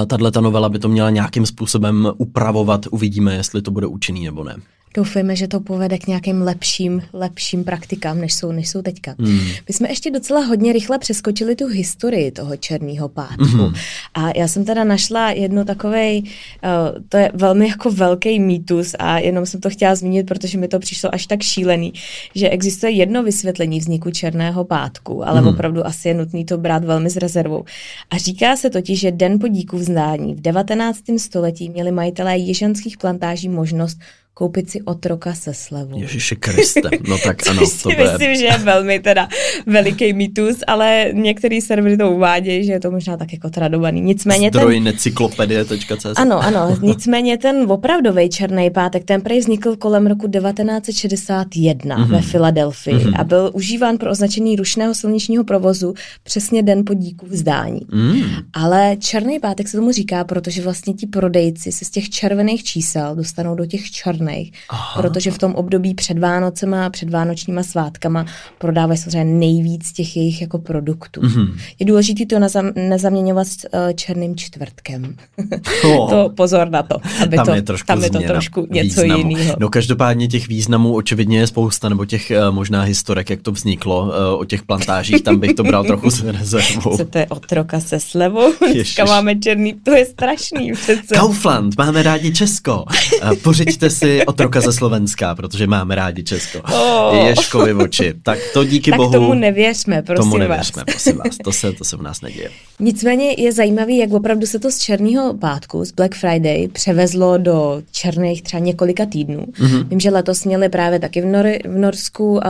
Tahle 0.07 0.31
ta 0.31 0.41
novela 0.41 0.69
by 0.69 0.79
to 0.79 0.89
měla 0.89 1.09
nějakým 1.09 1.45
způsobem 1.45 2.11
upravovat, 2.17 2.85
uvidíme, 2.91 3.35
jestli 3.35 3.61
to 3.61 3.71
bude 3.71 3.87
účinný 3.87 4.25
nebo 4.25 4.43
ne. 4.43 4.55
Doufejme, 4.93 5.35
že 5.35 5.47
to 5.47 5.59
povede 5.59 5.97
k 5.97 6.07
nějakým 6.07 6.41
lepším, 6.41 7.01
lepším 7.13 7.63
praktikám, 7.63 8.21
než 8.21 8.33
jsou, 8.33 8.51
než 8.51 8.69
jsou 8.69 8.81
teďka. 8.81 9.15
Hmm. 9.19 9.39
My 9.67 9.73
jsme 9.73 9.89
ještě 9.89 10.11
docela 10.11 10.41
hodně 10.45 10.73
rychle 10.73 10.99
přeskočili 10.99 11.55
tu 11.55 11.67
historii 11.67 12.31
toho 12.31 12.57
černého 12.57 13.09
pátku. 13.09 13.43
Hmm. 13.43 13.73
A 14.13 14.37
já 14.37 14.47
jsem 14.47 14.65
teda 14.65 14.83
našla 14.83 15.31
jednu 15.31 15.65
takovej, 15.65 16.21
uh, 16.21 17.01
to 17.09 17.17
je 17.17 17.31
velmi 17.33 17.67
jako 17.67 17.91
velký 17.91 18.39
mýtus 18.39 18.95
a 18.99 19.19
jenom 19.19 19.45
jsem 19.45 19.61
to 19.61 19.69
chtěla 19.69 19.95
zmínit, 19.95 20.27
protože 20.27 20.57
mi 20.57 20.67
to 20.67 20.79
přišlo 20.79 21.13
až 21.13 21.25
tak 21.25 21.41
šílený, 21.41 21.93
že 22.35 22.49
existuje 22.49 22.91
jedno 22.91 23.23
vysvětlení 23.23 23.79
vzniku 23.79 24.11
černého 24.11 24.65
pátku, 24.65 25.27
ale 25.27 25.39
hmm. 25.39 25.49
opravdu 25.49 25.85
asi 25.85 26.07
je 26.07 26.13
nutný 26.13 26.45
to 26.45 26.57
brát 26.57 26.85
velmi 26.85 27.09
s 27.09 27.17
rezervou. 27.17 27.63
A 28.09 28.17
říká 28.17 28.55
se 28.55 28.69
totiž, 28.69 28.99
že 28.99 29.11
Den 29.11 29.39
podíku 29.39 29.77
vzdání 29.77 30.35
v 30.35 30.41
19. 30.41 30.99
století 31.17 31.69
měli 31.69 31.91
majitelé 31.91 32.37
jižanských 32.37 32.97
plantáží 32.97 33.49
možnost 33.49 33.99
koupit 34.39 34.69
si 34.69 34.81
otroka 34.81 35.33
se 35.33 35.53
slevou. 35.53 35.99
Ježiši 35.99 36.35
Kriste, 36.35 36.89
no 37.07 37.17
tak 37.17 37.47
ano. 37.49 37.59
to 37.59 37.65
si 37.65 37.83
bude... 37.83 38.03
myslím, 38.03 38.35
že 38.35 38.45
je 38.45 38.57
velmi 38.57 38.99
teda 38.99 39.27
veliký 39.65 40.13
mýtus, 40.13 40.57
ale 40.67 41.11
některý 41.13 41.61
servery 41.61 41.97
to 41.97 42.11
uvádějí, 42.11 42.65
že 42.65 42.71
je 42.71 42.79
to 42.79 42.91
možná 42.91 43.17
tak 43.17 43.33
jako 43.33 43.49
tradovaný. 43.49 44.01
Nicméně 44.01 44.47
Zdroj 44.47 44.73
ten... 44.73 44.83
necyklopedie.cz 44.83 46.05
Ano, 46.15 46.39
ano, 46.39 46.77
nicméně 46.81 47.37
ten 47.37 47.71
opravdový 47.71 48.29
černý 48.29 48.69
pátek, 48.69 49.03
ten 49.03 49.21
prej 49.21 49.39
vznikl 49.39 49.75
kolem 49.75 50.07
roku 50.07 50.27
1961 50.27 51.97
mm-hmm. 51.97 52.07
ve 52.07 52.21
Filadelfii 52.21 52.95
mm-hmm. 52.95 53.19
a 53.19 53.23
byl 53.23 53.51
užíván 53.53 53.97
pro 53.97 54.11
označení 54.11 54.55
rušného 54.55 54.95
silničního 54.95 55.43
provozu 55.43 55.93
přesně 56.23 56.63
den 56.63 56.85
podíku 56.85 57.25
vzdání. 57.25 57.81
Mm. 57.91 58.21
Ale 58.53 58.95
černý 58.99 59.39
pátek 59.39 59.67
se 59.67 59.77
tomu 59.77 59.91
říká, 59.91 60.23
protože 60.23 60.61
vlastně 60.61 60.93
ti 60.93 61.07
prodejci 61.07 61.71
se 61.71 61.85
z 61.85 61.89
těch 61.89 62.09
červených 62.09 62.63
čísel 62.63 63.15
dostanou 63.15 63.55
do 63.55 63.65
těch 63.65 63.91
černých 63.91 64.28
Aha. 64.69 65.01
protože 65.01 65.31
v 65.31 65.37
tom 65.37 65.55
období 65.55 65.93
před 65.93 66.19
Vánocema 66.19 66.85
a 66.85 66.89
před 66.89 67.09
Vánočníma 67.09 67.63
svátkama 67.63 68.25
prodávají 68.57 68.97
samozřejmě 68.97 69.33
nejvíc 69.33 69.91
těch 69.91 70.17
jejich 70.17 70.41
jako 70.41 70.57
produktů. 70.57 71.21
Mm-hmm. 71.21 71.53
Je 71.79 71.85
důležité 71.85 72.25
to 72.25 72.39
nezam, 72.39 72.71
nezaměňovat 72.75 73.47
s 73.47 73.57
uh, 73.63 73.93
černým 73.95 74.35
čtvrtkem. 74.35 75.15
Oh. 75.83 76.09
to 76.09 76.29
pozor 76.29 76.69
na 76.69 76.83
to, 76.83 76.97
aby 77.23 77.35
tam 77.35 77.45
to, 77.45 77.53
je 77.53 77.61
trošku 77.61 77.87
tam 77.87 78.03
je 78.03 78.09
to 78.09 78.19
trošku 78.19 78.67
něco 78.69 79.01
jiného. 79.03 79.55
No 79.59 79.69
každopádně 79.69 80.27
těch 80.27 80.47
významů 80.47 80.95
očividně 80.95 81.39
je 81.39 81.47
spousta, 81.47 81.89
nebo 81.89 82.05
těch 82.05 82.31
uh, 82.31 82.55
možná 82.55 82.81
historek, 82.81 83.29
jak 83.29 83.41
to 83.41 83.51
vzniklo 83.51 84.01
uh, 84.03 84.11
o 84.39 84.45
těch 84.45 84.63
plantážích, 84.63 85.23
tam 85.23 85.39
bych 85.39 85.53
to 85.53 85.63
bral 85.63 85.83
trochu 85.83 86.09
s 86.09 86.23
rezervou. 86.39 86.97
Co 86.97 87.05
to 87.05 87.17
je 87.17 87.27
otroka 87.27 87.79
se 87.79 87.99
slevou? 87.99 88.53
Dneska 88.73 89.05
máme 89.05 89.35
černý, 89.35 89.73
to 89.73 89.91
je 89.91 90.05
strašný 90.05 90.71
přece. 90.73 91.15
Kaufland, 91.15 91.77
máme 91.77 92.03
rádi 92.03 92.33
Česko. 92.33 92.85
Uh, 93.23 93.35
pořiďte 93.35 93.89
si 93.89 94.08
otroka 94.25 94.61
ze 94.61 94.73
Slovenska, 94.73 95.35
protože 95.35 95.67
máme 95.67 95.95
rádi 95.95 96.23
Česko. 96.23 96.61
Oh. 96.61 97.15
Ješkovi 97.27 97.73
oči. 97.73 98.13
Tak 98.23 98.39
to 98.53 98.63
díky 98.63 98.91
tak 98.91 98.97
bohu. 98.97 99.13
tomu 99.13 99.33
nevěřme, 99.33 100.01
prosím 100.01 100.23
tomu 100.23 100.37
nevěřme, 100.37 100.83
vás. 100.87 100.93
prosím 100.93 101.17
vás. 101.17 101.37
To 101.43 101.51
se, 101.51 101.71
to 101.71 101.83
se 101.83 101.95
u 101.95 102.01
nás 102.01 102.21
neděje. 102.21 102.49
Nicméně 102.79 103.35
je 103.37 103.51
zajímavý, 103.51 103.97
jak 103.97 104.11
opravdu 104.11 104.45
se 104.45 104.59
to 104.59 104.71
z 104.71 104.77
černého 104.77 105.33
pátku, 105.33 105.85
z 105.85 105.91
Black 105.91 106.15
Friday, 106.15 106.67
převezlo 106.67 107.37
do 107.37 107.81
černých 107.91 108.43
třeba 108.43 108.63
několika 108.63 109.05
týdnů. 109.05 109.45
Mm-hmm. 109.45 109.87
Vím, 109.87 109.99
že 109.99 110.09
letos 110.09 110.45
měli 110.45 110.69
právě 110.69 110.99
taky 110.99 111.21
v, 111.21 111.25
Nor- 111.25 111.69
v 111.69 111.77
Norsku 111.77 112.31
uh, 112.31 112.41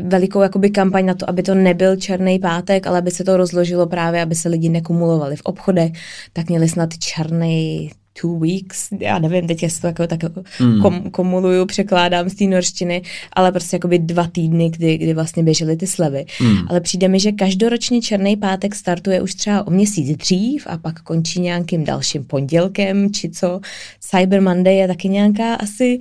velikou 0.00 0.40
jakoby 0.40 0.70
kampaň 0.70 1.06
na 1.06 1.14
to, 1.14 1.30
aby 1.30 1.42
to 1.42 1.54
nebyl 1.54 1.96
černý 1.96 2.38
pátek, 2.38 2.86
ale 2.86 2.98
aby 2.98 3.10
se 3.10 3.24
to 3.24 3.36
rozložilo 3.36 3.86
právě, 3.86 4.22
aby 4.22 4.34
se 4.34 4.48
lidi 4.48 4.68
nekumulovali 4.68 5.36
v 5.36 5.42
obchodech, 5.44 5.92
tak 6.32 6.48
měli 6.48 6.68
snad 6.68 6.98
černý 6.98 7.90
two 8.20 8.38
weeks, 8.38 8.88
já 9.00 9.18
nevím, 9.18 9.46
teď 9.46 9.62
jestli 9.62 9.80
to 9.80 9.86
jako, 9.86 10.06
tak 10.06 10.20
hmm. 10.58 10.82
kom, 10.82 11.10
komuluju, 11.10 11.66
překládám 11.66 12.28
z 12.28 12.34
té 12.34 12.44
norštiny, 12.44 13.02
ale 13.32 13.52
prostě 13.52 13.76
jakoby 13.76 13.98
dva 13.98 14.26
týdny, 14.26 14.70
kdy, 14.70 14.98
kdy 14.98 15.14
vlastně 15.14 15.42
běžely 15.42 15.76
ty 15.76 15.86
slevy. 15.86 16.26
Hmm. 16.38 16.58
Ale 16.68 16.80
přijde 16.80 17.08
mi, 17.08 17.20
že 17.20 17.32
každoročně 17.32 18.02
Černý 18.02 18.36
pátek 18.36 18.74
startuje 18.74 19.22
už 19.22 19.34
třeba 19.34 19.66
o 19.66 19.70
měsíc 19.70 20.16
dřív 20.16 20.66
a 20.66 20.78
pak 20.78 21.02
končí 21.02 21.40
nějakým 21.40 21.84
dalším 21.84 22.24
pondělkem, 22.24 23.12
či 23.12 23.30
co. 23.30 23.60
Cyber 24.00 24.42
Monday 24.42 24.76
je 24.76 24.88
taky 24.88 25.08
nějaká 25.08 25.54
asi 25.54 25.98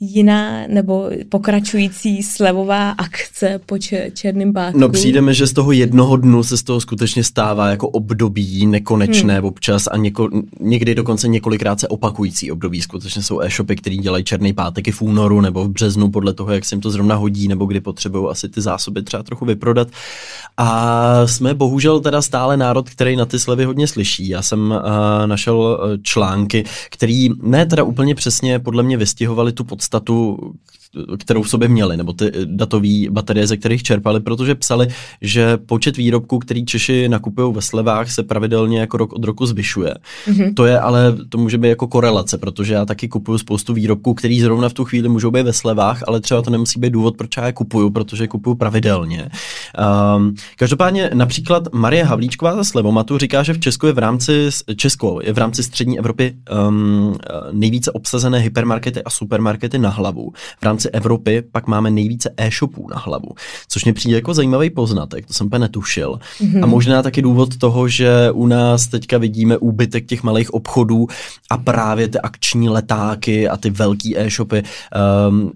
jiná 0.00 0.66
nebo 0.66 1.10
pokračující 1.28 2.22
slevová 2.22 2.90
akce 2.90 3.60
po 3.66 3.78
černém 4.12 4.52
pátku. 4.52 4.78
No 4.78 4.88
přijde 4.88 5.20
mi, 5.20 5.34
že 5.34 5.46
z 5.46 5.52
toho 5.52 5.72
jednoho 5.72 6.16
dnu 6.16 6.42
se 6.42 6.56
z 6.56 6.62
toho 6.62 6.80
skutečně 6.80 7.24
stává 7.24 7.68
jako 7.68 7.88
období 7.88 8.66
nekonečné 8.66 9.34
hmm. 9.34 9.44
občas 9.44 9.86
a 9.86 9.96
něko, 9.96 10.28
někdy 10.60 10.94
dokonce 10.94 11.28
několikrát 11.28 11.80
se 11.80 11.88
opakující 11.88 12.52
období. 12.52 12.82
Skutečně 12.82 13.22
jsou 13.22 13.40
e-shopy, 13.40 13.76
které 13.76 13.96
dělají 13.96 14.24
černý 14.24 14.52
pátek 14.52 14.88
i 14.88 14.92
v 14.92 15.02
únoru 15.02 15.40
nebo 15.40 15.64
v 15.64 15.68
březnu 15.68 16.10
podle 16.10 16.34
toho, 16.34 16.52
jak 16.52 16.64
se 16.64 16.74
jim 16.74 16.80
to 16.80 16.90
zrovna 16.90 17.14
hodí 17.14 17.48
nebo 17.48 17.66
kdy 17.66 17.80
potřebují 17.80 18.26
asi 18.30 18.48
ty 18.48 18.60
zásoby 18.60 19.02
třeba 19.02 19.22
trochu 19.22 19.44
vyprodat. 19.44 19.88
A 20.56 21.26
jsme 21.26 21.54
bohužel 21.54 22.00
teda 22.00 22.22
stále 22.22 22.56
národ, 22.56 22.90
který 22.90 23.16
na 23.16 23.24
ty 23.26 23.38
slevy 23.38 23.64
hodně 23.64 23.86
slyší. 23.86 24.28
Já 24.28 24.42
jsem 24.42 24.70
uh, 24.70 24.76
našel 25.26 25.80
eh, 25.80 25.98
články, 26.02 26.64
který 26.90 27.30
ne 27.42 27.66
teda 27.66 27.82
úplně 27.82 28.14
přesně 28.14 28.58
podle 28.58 28.82
mě 28.82 28.96
vystihovali 28.96 29.52
tu 29.52 29.64
podstatu, 29.64 29.87
podstatu, 29.88 30.54
kterou 31.18 31.42
v 31.42 31.50
sobě 31.50 31.68
měli, 31.68 31.96
nebo 31.96 32.12
ty 32.12 32.32
datové 32.44 33.10
baterie, 33.10 33.46
ze 33.46 33.56
kterých 33.56 33.82
čerpali, 33.82 34.20
protože 34.20 34.54
psali, 34.54 34.88
že 35.20 35.56
počet 35.56 35.96
výrobků, 35.96 36.38
který 36.38 36.64
Češi 36.64 37.08
nakupují 37.08 37.54
ve 37.54 37.62
slevách, 37.62 38.10
se 38.10 38.22
pravidelně 38.22 38.80
jako 38.80 38.96
rok 38.96 39.12
od 39.12 39.24
roku 39.24 39.46
zvyšuje. 39.46 39.94
Mm-hmm. 40.28 40.54
To 40.54 40.64
je 40.64 40.80
ale, 40.80 41.16
to 41.28 41.38
může 41.38 41.58
být 41.58 41.68
jako 41.68 41.86
korelace, 41.86 42.38
protože 42.38 42.74
já 42.74 42.84
taky 42.84 43.08
kupuju 43.08 43.38
spoustu 43.38 43.74
výrobků, 43.74 44.14
který 44.14 44.40
zrovna 44.40 44.68
v 44.68 44.72
tu 44.72 44.84
chvíli 44.84 45.08
můžou 45.08 45.30
být 45.30 45.42
ve 45.42 45.52
slevách, 45.52 46.02
ale 46.06 46.20
třeba 46.20 46.42
to 46.42 46.50
nemusí 46.50 46.80
být 46.80 46.90
důvod, 46.90 47.16
proč 47.16 47.36
já 47.36 47.46
je 47.46 47.52
kupuju, 47.52 47.90
protože 47.90 48.24
je 48.24 48.28
kupuju 48.28 48.56
pravidelně. 48.56 49.28
Um, 50.16 50.34
každopádně 50.56 51.10
například 51.14 51.72
Marie 51.72 52.04
Havlíčková 52.04 52.56
za 52.56 52.64
Slevomatu 52.64 53.18
říká, 53.18 53.42
že 53.42 53.52
v 53.52 53.60
Česku 53.60 53.86
je 53.86 53.92
v 53.92 53.98
rámci, 53.98 54.48
Česko 54.76 55.20
je 55.22 55.32
v 55.32 55.38
rámci 55.38 55.62
střední 55.62 55.98
Evropy 55.98 56.34
um, 56.68 57.18
nejvíce 57.52 57.92
obsazené 57.92 58.38
hypermarkety 58.38 59.02
a 59.02 59.10
supermarkety 59.10 59.78
na 59.78 59.90
hlavu. 59.90 60.32
V 60.60 60.62
rámci 60.62 60.77
rámci 60.78 60.88
Evropy 60.90 61.42
pak 61.52 61.66
máme 61.66 61.90
nejvíce 61.90 62.30
e-shopů 62.36 62.88
na 62.90 62.98
hlavu, 62.98 63.28
což 63.68 63.84
mě 63.84 63.92
přijde 63.92 64.16
jako 64.16 64.34
zajímavý 64.34 64.70
poznatek, 64.70 65.26
to 65.26 65.32
jsem 65.32 65.46
úplně 65.46 65.60
netušil. 65.60 66.18
Mm-hmm. 66.40 66.62
A 66.62 66.66
možná 66.66 67.02
taky 67.02 67.22
důvod 67.22 67.56
toho, 67.56 67.88
že 67.88 68.30
u 68.30 68.46
nás 68.46 68.86
teďka 68.86 69.18
vidíme 69.18 69.58
úbytek 69.58 70.06
těch 70.06 70.22
malých 70.22 70.54
obchodů 70.54 71.06
a 71.50 71.58
právě 71.58 72.08
ty 72.08 72.18
akční 72.18 72.68
letáky 72.68 73.48
a 73.48 73.56
ty 73.56 73.70
velký 73.70 74.18
e-shopy 74.18 74.62
um, 74.62 75.42
uh, 75.42 75.50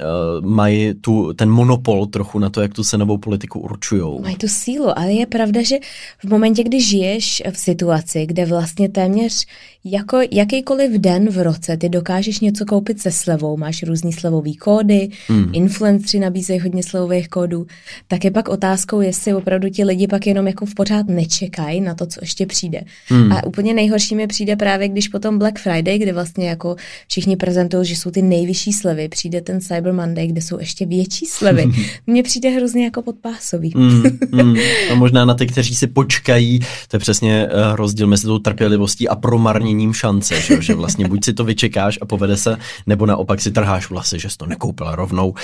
mají 0.47 0.95
tu, 0.95 1.33
ten 1.33 1.51
monopol 1.51 2.07
trochu 2.07 2.39
na 2.39 2.51
to, 2.51 2.61
jak 2.61 2.75
tu 2.75 2.85
cenovou 2.85 3.19
politiku 3.19 3.61
určují. 3.61 4.21
Mají 4.23 4.37
tu 4.37 4.49
sílu, 4.49 4.99
ale 4.99 5.13
je 5.13 5.27
pravda, 5.27 5.63
že 5.63 5.77
v 6.25 6.31
momentě, 6.31 6.65
kdy 6.65 6.81
žiješ 6.81 7.43
v 7.53 7.59
situaci, 7.59 8.27
kde 8.27 8.47
vlastně 8.47 8.89
téměř 8.89 9.47
jako 9.85 10.19
jakýkoliv 10.31 10.93
den 10.93 11.29
v 11.29 11.43
roce 11.43 11.77
ty 11.77 11.89
dokážeš 11.89 12.41
něco 12.41 12.65
koupit 12.65 13.01
se 13.01 13.11
slevou, 13.11 13.57
máš 13.57 13.83
různý 13.83 14.13
slevový 14.13 14.57
kódy, 14.57 15.09
hmm. 15.29 15.51
influenceri 15.53 16.21
nabízejí 16.21 16.61
hodně 16.61 16.83
slevových 16.83 17.29
kódů, 17.29 17.67
tak 18.09 18.25
je 18.25 18.31
pak 18.31 18.49
otázkou, 18.49 19.01
jestli 19.01 19.35
opravdu 19.35 19.69
ti 19.69 19.85
lidi 19.85 20.07
pak 20.07 20.27
jenom 20.27 20.47
jako 20.47 20.67
v 20.67 20.75
pořád 20.75 21.07
nečekají 21.09 21.81
na 21.81 21.95
to, 21.95 22.07
co 22.07 22.21
ještě 22.23 22.47
přijde. 22.47 22.81
Hmm. 23.07 23.33
A 23.33 23.45
úplně 23.45 23.75
nejhorší 23.75 24.15
mi 24.15 24.27
přijde 24.27 24.57
právě, 24.57 24.89
když 24.89 25.09
potom 25.09 25.39
Black 25.39 25.59
Friday, 25.59 25.99
kde 25.99 26.13
vlastně 26.13 26.49
jako 26.49 26.77
všichni 27.09 27.37
prezentují, 27.37 27.87
že 27.87 27.97
jsou 27.97 28.11
ty 28.11 28.23
nejvyšší 28.23 28.73
slevy, 28.73 29.09
přijde 29.09 29.41
ten 29.41 29.61
Cyber 29.61 29.93
Monday, 29.93 30.27
kde 30.27 30.43
jsou 30.43 30.59
ještě 30.59 30.87
větší 30.87 31.27
slevy. 31.27 31.67
Mně 32.07 32.23
přijde 32.23 32.51
hrozně 32.51 32.85
jako 32.85 33.03
podpásový. 33.03 33.73
Hmm. 33.77 34.03
Hmm. 34.33 34.57
A 34.91 34.95
možná 34.95 35.25
na 35.25 35.35
ty, 35.35 35.47
kteří 35.47 35.75
si 35.75 35.87
počkají, 35.87 36.61
to 36.89 36.97
je 36.97 37.01
přesně 37.01 37.47
uh, 37.47 37.77
rozdíl 37.77 38.07
mezi 38.07 38.27
tou 38.27 38.39
trpělivostí 38.39 39.09
a 39.09 39.17
promarněním 39.17 39.93
šance, 39.93 40.41
že, 40.41 40.63
že 40.63 40.75
vlastně 40.75 41.09
buď 41.09 41.25
si 41.25 41.33
to 41.33 41.45
vyčekáš 41.45 41.99
a 42.03 42.07
povede 42.07 42.37
se, 42.37 42.57
nebo 42.87 43.07
naopak 43.07 43.41
si 43.41 43.51
trháš 43.51 43.91
vlasy, 43.91 44.19
že 44.19 44.31
jsi 44.31 44.39
to 44.39 44.47
nekoupila 44.47 44.97
rovnou. 45.03 45.35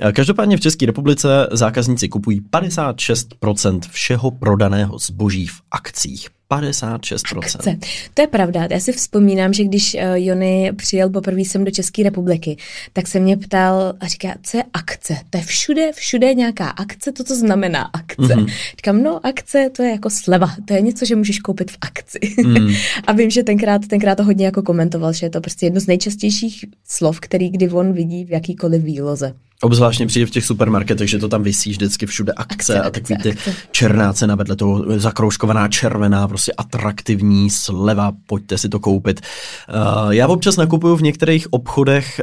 Eh, 0.00 0.12
každopádně 0.12 0.56
v 0.56 0.60
České 0.60 0.86
republice 0.86 1.28
zákazníci 1.52 2.08
kupují 2.08 2.40
56% 2.40 3.80
všeho 3.90 4.30
prodaného 4.30 4.98
zboží 4.98 5.46
v 5.46 5.60
akcích. 5.70 6.37
56%. 6.50 7.38
Akce. 7.38 7.78
To 8.14 8.22
je 8.22 8.26
pravda. 8.26 8.68
Já 8.70 8.80
si 8.80 8.92
vzpomínám, 8.92 9.52
že 9.52 9.64
když 9.64 9.94
uh, 9.94 10.00
Jony 10.14 10.72
přijel 10.76 11.10
poprvé 11.10 11.44
sem 11.44 11.64
do 11.64 11.70
České 11.70 12.02
republiky, 12.02 12.56
tak 12.92 13.08
se 13.08 13.20
mě 13.20 13.36
ptal 13.36 13.94
a 14.00 14.06
říká, 14.06 14.34
co 14.42 14.56
je 14.56 14.64
akce? 14.72 15.16
To 15.30 15.38
je 15.38 15.44
všude, 15.44 15.92
všude 15.92 16.34
nějaká 16.34 16.68
akce, 16.68 17.12
to, 17.12 17.24
co 17.24 17.36
znamená 17.36 17.82
akce. 17.82 18.22
Mm-hmm. 18.22 18.52
Říkám, 18.70 19.02
no 19.02 19.26
akce, 19.26 19.70
to 19.76 19.82
je 19.82 19.90
jako 19.90 20.10
sleva, 20.10 20.54
to 20.64 20.74
je 20.74 20.80
něco, 20.80 21.04
že 21.04 21.16
můžeš 21.16 21.38
koupit 21.38 21.70
v 21.70 21.76
akci. 21.80 22.18
Mm. 22.44 22.74
a 23.06 23.12
vím, 23.12 23.30
že 23.30 23.42
tenkrát, 23.42 23.86
tenkrát 23.86 24.14
to 24.14 24.24
hodně 24.24 24.46
jako 24.46 24.62
komentoval, 24.62 25.12
že 25.12 25.26
je 25.26 25.30
to 25.30 25.40
prostě 25.40 25.66
jedno 25.66 25.80
z 25.80 25.86
nejčastějších 25.86 26.64
slov, 26.88 27.20
který 27.20 27.50
kdy 27.50 27.68
on 27.68 27.92
vidí 27.92 28.24
v 28.24 28.30
jakýkoliv 28.30 28.82
výloze. 28.82 29.34
Obzvláštně 29.62 30.06
přijde 30.06 30.26
v 30.26 30.30
těch 30.30 30.44
supermarketech, 30.44 31.10
že 31.10 31.18
to 31.18 31.28
tam 31.28 31.42
vysí 31.42 31.70
vždycky 31.70 32.06
všude 32.06 32.32
akce, 32.32 32.74
akce 32.74 32.80
a 32.80 32.90
takový 32.90 33.18
ty 33.22 33.30
akce. 33.30 33.54
černá 33.70 34.12
cena 34.12 34.34
vedle 34.34 34.56
toho 34.56 34.84
zakroužkovaná 35.00 35.68
červená, 35.68 36.28
prostě 36.38 36.52
atraktivní 36.52 37.50
sleva, 37.50 38.12
pojďte 38.26 38.58
si 38.58 38.68
to 38.68 38.80
koupit. 38.80 39.20
Uh, 39.68 40.10
já 40.10 40.28
občas 40.28 40.56
nakupuju 40.56 40.96
v 40.96 41.02
některých 41.02 41.52
obchodech, 41.52 42.20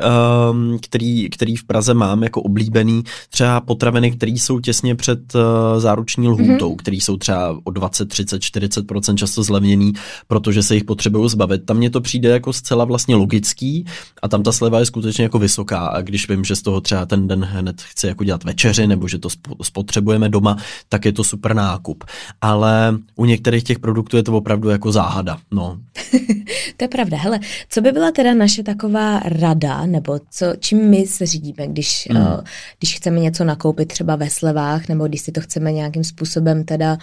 um, 0.52 0.80
který, 0.82 1.30
který 1.30 1.56
v 1.56 1.64
Praze 1.64 1.94
mám 1.94 2.24
jako 2.24 2.42
oblíbený, 2.42 3.04
třeba 3.30 3.62
potraviny, 3.62 4.12
které 4.12 4.32
jsou 4.32 4.60
těsně 4.60 4.96
před 4.96 5.36
uh, 5.36 5.42
záruční 5.78 6.28
lhůtou, 6.28 6.74
mm-hmm. 6.74 6.76
které 6.76 6.98
jsou 6.98 7.18
třeba 7.18 7.60
o 7.64 7.72
20, 7.72 8.06
30, 8.06 8.40
40 8.40 8.86
často 9.16 9.44
zlevněný, 9.44 9.94
protože 10.28 10.64
se 10.64 10.76
jich 10.76 10.84
potřebují 10.84 11.30
zbavit. 11.30 11.66
Tam 11.66 11.78
mně 11.78 11.90
to 11.90 12.02
přijde 12.02 12.30
jako 12.30 12.54
zcela 12.54 12.86
vlastně 12.86 13.16
logický 13.16 13.86
a 14.22 14.28
tam 14.28 14.44
ta 14.44 14.52
sleva 14.52 14.80
je 14.80 14.86
skutečně 14.86 15.24
jako 15.24 15.40
vysoká 15.40 15.88
a 15.88 16.02
když 16.02 16.30
vím, 16.30 16.44
že 16.44 16.56
z 16.56 16.62
toho 16.62 16.82
třeba 16.82 17.06
ten 17.06 17.28
den 17.28 17.44
hned 17.44 17.82
chci 17.82 18.08
jako 18.08 18.24
dělat 18.24 18.44
večeři 18.44 18.88
nebo 18.88 19.08
že 19.08 19.18
to 19.18 19.30
spotřebujeme 19.62 20.30
doma, 20.30 20.58
tak 20.90 21.06
je 21.06 21.12
to 21.12 21.24
super 21.24 21.56
nákup. 21.56 22.04
Ale 22.42 22.98
u 23.16 23.26
některých 23.26 23.64
těch 23.64 23.80
produktů 23.80 24.05
je 24.14 24.24
to 24.24 24.38
opravdu 24.38 24.70
jako 24.70 24.92
záhada. 24.92 25.38
No. 25.52 25.80
to 26.78 26.84
je 26.84 26.88
pravda. 26.88 27.18
Hele, 27.18 27.40
co 27.70 27.82
by 27.82 27.92
byla 27.92 28.12
teda 28.12 28.34
naše 28.34 28.64
taková 28.64 29.20
rada, 29.20 29.86
nebo 29.86 30.20
co, 30.30 30.46
čím 30.60 30.90
my 30.90 31.08
se 31.08 31.26
řídíme, 31.26 31.68
když, 31.68 32.08
hmm. 32.12 32.22
uh, 32.22 32.40
když 32.80 32.96
chceme 32.96 33.20
něco 33.20 33.44
nakoupit 33.44 33.86
třeba 33.86 34.16
ve 34.16 34.30
slevách, 34.30 34.88
nebo 34.88 35.08
když 35.08 35.22
si 35.22 35.32
to 35.32 35.42
chceme 35.42 35.72
nějakým 35.72 36.04
způsobem 36.04 36.64
teda 36.64 36.98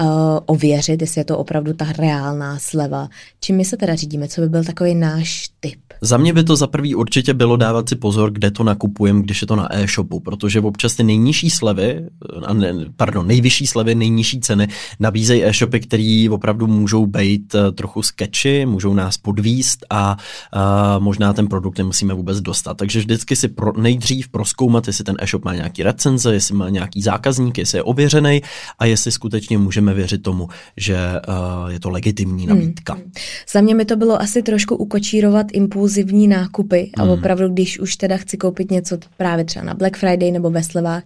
uh, 0.00 0.08
ověřit, 0.46 1.00
jestli 1.00 1.20
je 1.20 1.24
to 1.24 1.38
opravdu 1.38 1.72
ta 1.72 1.92
reálná 1.92 2.58
sleva. 2.58 3.08
Čím 3.40 3.56
my 3.56 3.64
se 3.64 3.76
teda 3.76 3.94
řídíme? 3.94 4.28
Co 4.28 4.40
by 4.40 4.48
byl 4.48 4.64
takový 4.64 4.94
náš 4.94 5.48
tip? 5.60 5.80
Za 6.00 6.16
mě 6.16 6.32
by 6.32 6.44
to 6.44 6.56
za 6.56 6.66
prvý 6.66 6.94
určitě 6.94 7.34
bylo 7.34 7.56
dávat 7.56 7.88
si 7.88 7.96
pozor, 7.96 8.30
kde 8.30 8.50
to 8.50 8.64
nakupujeme, 8.64 9.22
když 9.22 9.40
je 9.40 9.46
to 9.46 9.56
na 9.56 9.76
e-shopu, 9.76 10.20
protože 10.20 10.60
občas 10.60 10.94
ty 10.94 11.04
nejnižší 11.04 11.50
slevy, 11.50 12.06
ne, 12.52 12.74
pardon, 12.96 13.26
nejvyšší 13.26 13.66
slevy, 13.66 13.94
nejnižší 13.94 14.40
ceny 14.40 14.68
nabízejí 15.00 15.44
e-shopy, 15.44 15.80
které 15.80 16.26
opravdu 16.30 16.66
můžou 16.66 17.06
být 17.06 17.54
uh, 17.54 17.60
trochu 17.70 18.02
sketchy, 18.02 18.66
můžou 18.66 18.94
nás 18.94 19.18
podvíst 19.18 19.86
a 19.90 20.16
uh, 20.56 21.02
možná 21.02 21.32
ten 21.32 21.46
produkt 21.46 21.78
nemusíme 21.78 22.14
vůbec 22.14 22.40
dostat. 22.40 22.76
Takže 22.76 22.98
vždycky 22.98 23.36
si 23.36 23.48
pro, 23.48 23.72
nejdřív 23.72 24.28
proskoumat, 24.28 24.86
jestli 24.86 25.04
ten 25.04 25.16
e-shop 25.18 25.44
má 25.44 25.54
nějaký 25.54 25.82
recenze, 25.82 26.34
jestli 26.34 26.54
má 26.54 26.68
nějaký 26.68 27.02
zákazník, 27.02 27.58
jestli 27.58 27.78
je 27.78 27.82
ověřený 27.82 28.42
a 28.78 28.86
jestli 28.86 29.12
skutečně 29.12 29.58
můžeme 29.58 29.81
věřit 29.90 30.22
tomu, 30.22 30.48
že 30.76 30.96
uh, 31.28 31.70
je 31.70 31.80
to 31.80 31.90
legitimní 31.90 32.46
nabídka. 32.46 32.94
Hmm. 32.94 33.12
Za 33.52 33.60
mě 33.60 33.74
mi 33.74 33.84
to 33.84 33.96
bylo 33.96 34.22
asi 34.22 34.42
trošku 34.42 34.76
ukočírovat 34.76 35.46
impulzivní 35.52 36.28
nákupy 36.28 36.90
a 36.96 37.02
hmm. 37.02 37.10
opravdu, 37.10 37.48
když 37.48 37.80
už 37.80 37.96
teda 37.96 38.16
chci 38.16 38.36
koupit 38.36 38.70
něco 38.70 38.98
právě 39.16 39.44
třeba 39.44 39.64
na 39.64 39.74
Black 39.74 39.96
Friday 39.96 40.30
nebo 40.30 40.50
ve 40.50 40.62
slevách, 40.62 41.02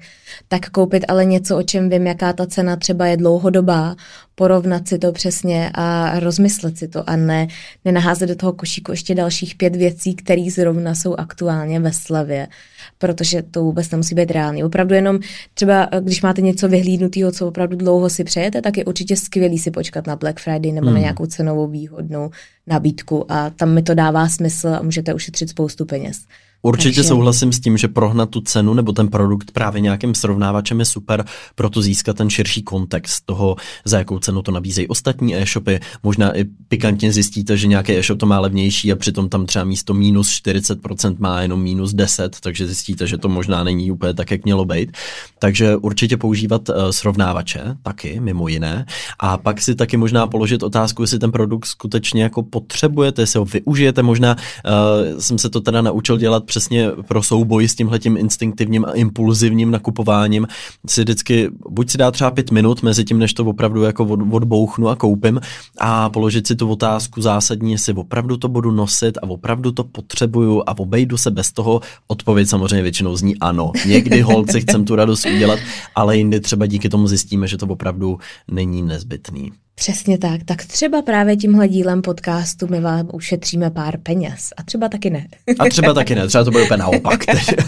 tak 0.48 0.70
koupit 0.70 1.04
ale 1.08 1.24
něco, 1.24 1.58
o 1.58 1.62
čem 1.62 1.90
vím, 1.90 2.06
jaká 2.06 2.32
ta 2.32 2.46
cena 2.46 2.76
třeba 2.76 3.06
je 3.06 3.16
dlouhodobá, 3.16 3.96
porovnat 4.38 4.88
si 4.88 4.98
to 4.98 5.12
přesně 5.12 5.70
a 5.74 6.20
rozmyslet 6.20 6.78
si 6.78 6.88
to 6.88 7.10
a 7.10 7.16
ne 7.16 7.46
nenaházet 7.84 8.28
do 8.28 8.36
toho 8.36 8.52
košíku 8.52 8.90
ještě 8.90 9.14
dalších 9.14 9.54
pět 9.54 9.76
věcí, 9.76 10.14
které 10.14 10.46
zrovna 10.50 10.94
jsou 10.94 11.14
aktuálně 11.14 11.80
ve 11.80 11.92
slevě, 11.92 12.48
protože 12.98 13.42
to 13.42 13.62
vůbec 13.62 13.90
nemusí 13.90 14.14
být 14.14 14.30
reálný. 14.30 14.64
Opravdu 14.64 14.94
jenom 14.94 15.18
třeba, 15.54 15.88
když 16.00 16.22
máte 16.22 16.42
něco 16.42 16.68
vyhlídnutého, 16.68 17.32
co 17.32 17.48
opravdu 17.48 17.76
dlouho 17.76 18.10
si 18.10 18.24
přejete, 18.24 18.62
tak 18.62 18.76
je 18.76 18.84
určitě 18.84 19.16
skvělý 19.16 19.58
si 19.58 19.70
počkat 19.70 20.06
na 20.06 20.16
Black 20.16 20.40
Friday 20.40 20.72
nebo 20.72 20.86
hmm. 20.86 20.94
na 20.94 21.00
nějakou 21.00 21.26
cenovou 21.26 21.66
výhodnou 21.66 22.30
nabídku 22.66 23.32
a 23.32 23.50
tam 23.50 23.74
mi 23.74 23.82
to 23.82 23.94
dává 23.94 24.28
smysl 24.28 24.68
a 24.68 24.82
můžete 24.82 25.14
ušetřit 25.14 25.50
spoustu 25.50 25.84
peněz. 25.84 26.16
Určitě 26.66 26.94
Takže... 26.94 27.08
souhlasím 27.08 27.52
s 27.52 27.60
tím, 27.60 27.76
že 27.76 27.88
prohnat 27.88 28.30
tu 28.30 28.40
cenu 28.40 28.74
nebo 28.74 28.92
ten 28.92 29.08
produkt 29.08 29.50
právě 29.50 29.80
nějakým 29.80 30.14
srovnávačem 30.14 30.78
je 30.78 30.84
super, 30.84 31.24
proto 31.54 31.82
získat 31.82 32.16
ten 32.16 32.30
širší 32.30 32.62
kontext 32.62 33.26
toho, 33.26 33.56
za 33.84 33.98
jakou 33.98 34.18
cenu 34.18 34.42
to 34.42 34.52
nabízejí 34.52 34.88
ostatní 34.88 35.36
e-shopy. 35.36 35.80
Možná 36.02 36.36
i 36.36 36.44
pikantně 36.44 37.12
zjistíte, 37.12 37.56
že 37.56 37.66
nějaký 37.66 37.92
e-shop 37.92 38.18
to 38.18 38.26
má 38.26 38.40
levnější 38.40 38.92
a 38.92 38.96
přitom 38.96 39.28
tam 39.28 39.46
třeba 39.46 39.64
místo 39.64 39.94
minus 39.94 40.28
40% 40.28 41.16
má 41.18 41.40
jenom 41.40 41.62
minus 41.62 41.94
10, 41.94 42.36
takže 42.40 42.66
zjistíte, 42.66 43.06
že 43.06 43.18
to 43.18 43.28
možná 43.28 43.64
není 43.64 43.90
úplně 43.90 44.14
tak, 44.14 44.30
jak 44.30 44.44
mělo 44.44 44.64
být. 44.64 44.96
Takže 45.38 45.76
určitě 45.76 46.16
používat 46.16 46.68
uh, 46.68 46.74
srovnávače 46.90 47.76
taky, 47.82 48.20
mimo 48.20 48.48
jiné. 48.48 48.86
A 49.18 49.36
pak 49.36 49.62
si 49.62 49.74
taky 49.74 49.96
možná 49.96 50.26
položit 50.26 50.62
otázku, 50.62 51.02
jestli 51.02 51.18
ten 51.18 51.32
produkt 51.32 51.66
skutečně 51.66 52.22
jako 52.22 52.42
potřebujete, 52.42 53.22
jestli 53.22 53.38
ho 53.38 53.44
využijete. 53.44 54.02
Možná 54.02 54.36
uh, 54.36 55.20
jsem 55.20 55.38
se 55.38 55.50
to 55.50 55.60
teda 55.60 55.82
naučil 55.82 56.18
dělat 56.18 56.44
přesně 56.56 56.90
pro 56.90 57.22
souboj 57.22 57.68
s 57.68 57.74
tímhletím 57.74 58.16
instinktivním 58.16 58.84
a 58.84 58.92
impulzivním 58.92 59.70
nakupováním. 59.70 60.46
Si 60.86 61.00
vždycky 61.00 61.50
buď 61.68 61.90
si 61.90 61.98
dá 61.98 62.10
třeba 62.10 62.30
pět 62.30 62.50
minut 62.50 62.82
mezi 62.82 63.04
tím, 63.04 63.18
než 63.18 63.34
to 63.34 63.44
opravdu 63.44 63.82
jako 63.82 64.04
od, 64.04 64.20
odbouchnu 64.30 64.88
a 64.88 64.96
koupím 64.96 65.40
a 65.78 66.10
položit 66.10 66.46
si 66.46 66.56
tu 66.56 66.70
otázku 66.70 67.22
zásadní, 67.22 67.72
jestli 67.72 67.92
opravdu 67.92 68.36
to 68.36 68.48
budu 68.48 68.70
nosit 68.70 69.18
a 69.18 69.22
opravdu 69.22 69.72
to 69.72 69.84
potřebuju 69.84 70.62
a 70.66 70.78
obejdu 70.78 71.16
se 71.16 71.30
bez 71.30 71.52
toho. 71.52 71.80
Odpověď 72.06 72.48
samozřejmě 72.48 72.82
většinou 72.82 73.16
zní 73.16 73.38
ano. 73.38 73.72
Někdy 73.86 74.20
holci 74.20 74.60
chcem 74.60 74.84
tu 74.84 74.96
radost 74.96 75.26
udělat, 75.26 75.58
ale 75.94 76.16
jindy 76.16 76.40
třeba 76.40 76.66
díky 76.66 76.88
tomu 76.88 77.08
zjistíme, 77.08 77.48
že 77.48 77.56
to 77.56 77.66
opravdu 77.66 78.18
není 78.48 78.82
nezbytný. 78.82 79.52
Přesně 79.78 80.18
tak. 80.18 80.40
Tak 80.44 80.64
třeba 80.64 81.02
právě 81.02 81.36
tímhle 81.36 81.68
dílem 81.68 82.02
podcastu 82.02 82.66
my 82.70 82.80
vám 82.80 83.08
ušetříme 83.12 83.70
pár 83.70 83.98
peněz. 83.98 84.52
A 84.56 84.62
třeba 84.62 84.88
taky 84.88 85.10
ne. 85.10 85.26
A 85.58 85.68
třeba 85.68 85.94
taky 85.94 86.14
ne. 86.14 86.26
Třeba 86.26 86.44
to 86.44 86.50
bude 86.50 86.64
úplně 86.64 86.78
naopak. 86.78 87.20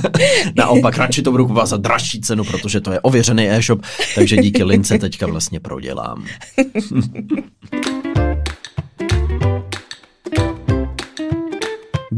naopak, 0.56 0.98
radši 0.98 1.22
to 1.22 1.30
budu 1.30 1.46
kupovat 1.46 1.68
za 1.68 1.76
dražší 1.76 2.20
cenu, 2.20 2.44
protože 2.44 2.80
to 2.80 2.92
je 2.92 3.00
ověřený 3.00 3.50
e-shop, 3.50 3.82
takže 4.14 4.36
díky 4.36 4.64
lince 4.64 4.98
teďka 4.98 5.26
vlastně 5.26 5.60
prodělám. 5.60 6.26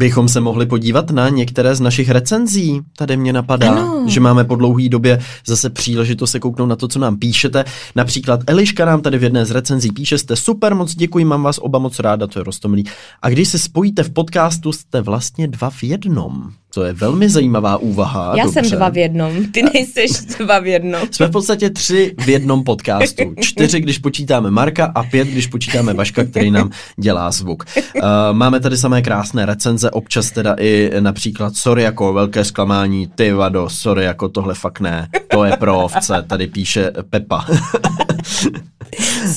bychom 0.01 0.29
se 0.29 0.41
mohli 0.41 0.67
podívat 0.67 1.11
na 1.11 1.29
některé 1.29 1.75
z 1.75 1.81
našich 1.81 2.11
recenzí. 2.11 2.81
Tady 2.97 3.17
mě 3.17 3.33
napadá, 3.33 3.71
ano. 3.71 4.05
že 4.07 4.21
máme 4.21 4.45
po 4.45 4.57
dlouhé 4.57 4.89
době 4.89 5.21
zase 5.47 5.71
příležitost 5.71 6.31
se 6.31 6.41
kouknout 6.41 6.69
na 6.69 6.77
to, 6.77 6.89
co 6.89 6.99
nám 6.99 7.17
píšete. 7.17 7.65
Například 7.97 8.41
Eliška 8.47 8.85
nám 8.85 9.03
tady 9.03 9.19
v 9.19 9.23
jedné 9.23 9.47
z 9.47 9.51
recenzí 9.51 9.93
píše, 9.93 10.19
jste 10.19 10.37
super, 10.37 10.75
moc 10.75 10.95
děkuji, 10.95 11.25
mám 11.25 11.43
vás 11.43 11.59
oba 11.59 11.79
moc 11.79 11.99
ráda, 11.99 12.27
to 12.27 12.39
je 12.39 12.45
rostomilý. 12.45 12.85
A 13.23 13.29
když 13.29 13.49
se 13.49 13.59
spojíte 13.59 14.03
v 14.03 14.11
podcastu, 14.11 14.73
jste 14.73 15.01
vlastně 15.01 15.49
dva 15.49 15.71
v 15.71 15.83
jednom. 15.83 16.53
To 16.75 16.85
je 16.85 16.93
velmi 16.93 17.29
zajímavá 17.29 17.77
úvaha. 17.77 18.35
Já 18.37 18.45
dobře. 18.45 18.63
jsem 18.63 18.79
dva 18.79 18.89
v 18.89 18.97
jednom, 18.97 19.47
ty 19.53 19.63
nejseš 19.63 20.11
dva 20.39 20.59
v 20.59 20.67
jednom. 20.67 21.03
Jsme 21.11 21.27
v 21.27 21.31
podstatě 21.31 21.71
tři 21.71 22.15
v 22.25 22.29
jednom 22.29 22.65
podcastu. 22.65 23.35
Čtyři, 23.41 23.81
když 23.81 23.99
počítáme 23.99 24.51
Marka 24.51 24.93
a 24.95 25.03
pět, 25.03 25.29
když 25.29 25.47
počítáme 25.47 25.95
Vaška, 25.95 26.25
který 26.25 26.51
nám 26.51 26.71
dělá 26.97 27.31
zvuk. 27.31 27.65
Uh, 27.77 28.03
máme 28.33 28.61
tady 28.61 28.77
samé 28.77 29.03
krásné 29.03 29.47
recenze, 29.47 29.90
občas 29.91 30.31
teda 30.31 30.57
i 30.61 30.91
například 31.01 31.57
sorry 31.57 31.83
jako 31.83 32.13
velké 32.13 32.45
zklamání, 32.45 33.07
ty 33.15 33.33
vado, 33.33 33.69
sorry 33.69 34.05
jako 34.05 34.29
tohle 34.29 34.55
fakt 34.55 34.81
ne, 34.81 35.09
to 35.29 35.45
je 35.45 35.57
pro 35.57 35.85
ovce, 35.85 36.25
tady 36.27 36.47
píše 36.47 36.93
Pepa. 37.11 37.47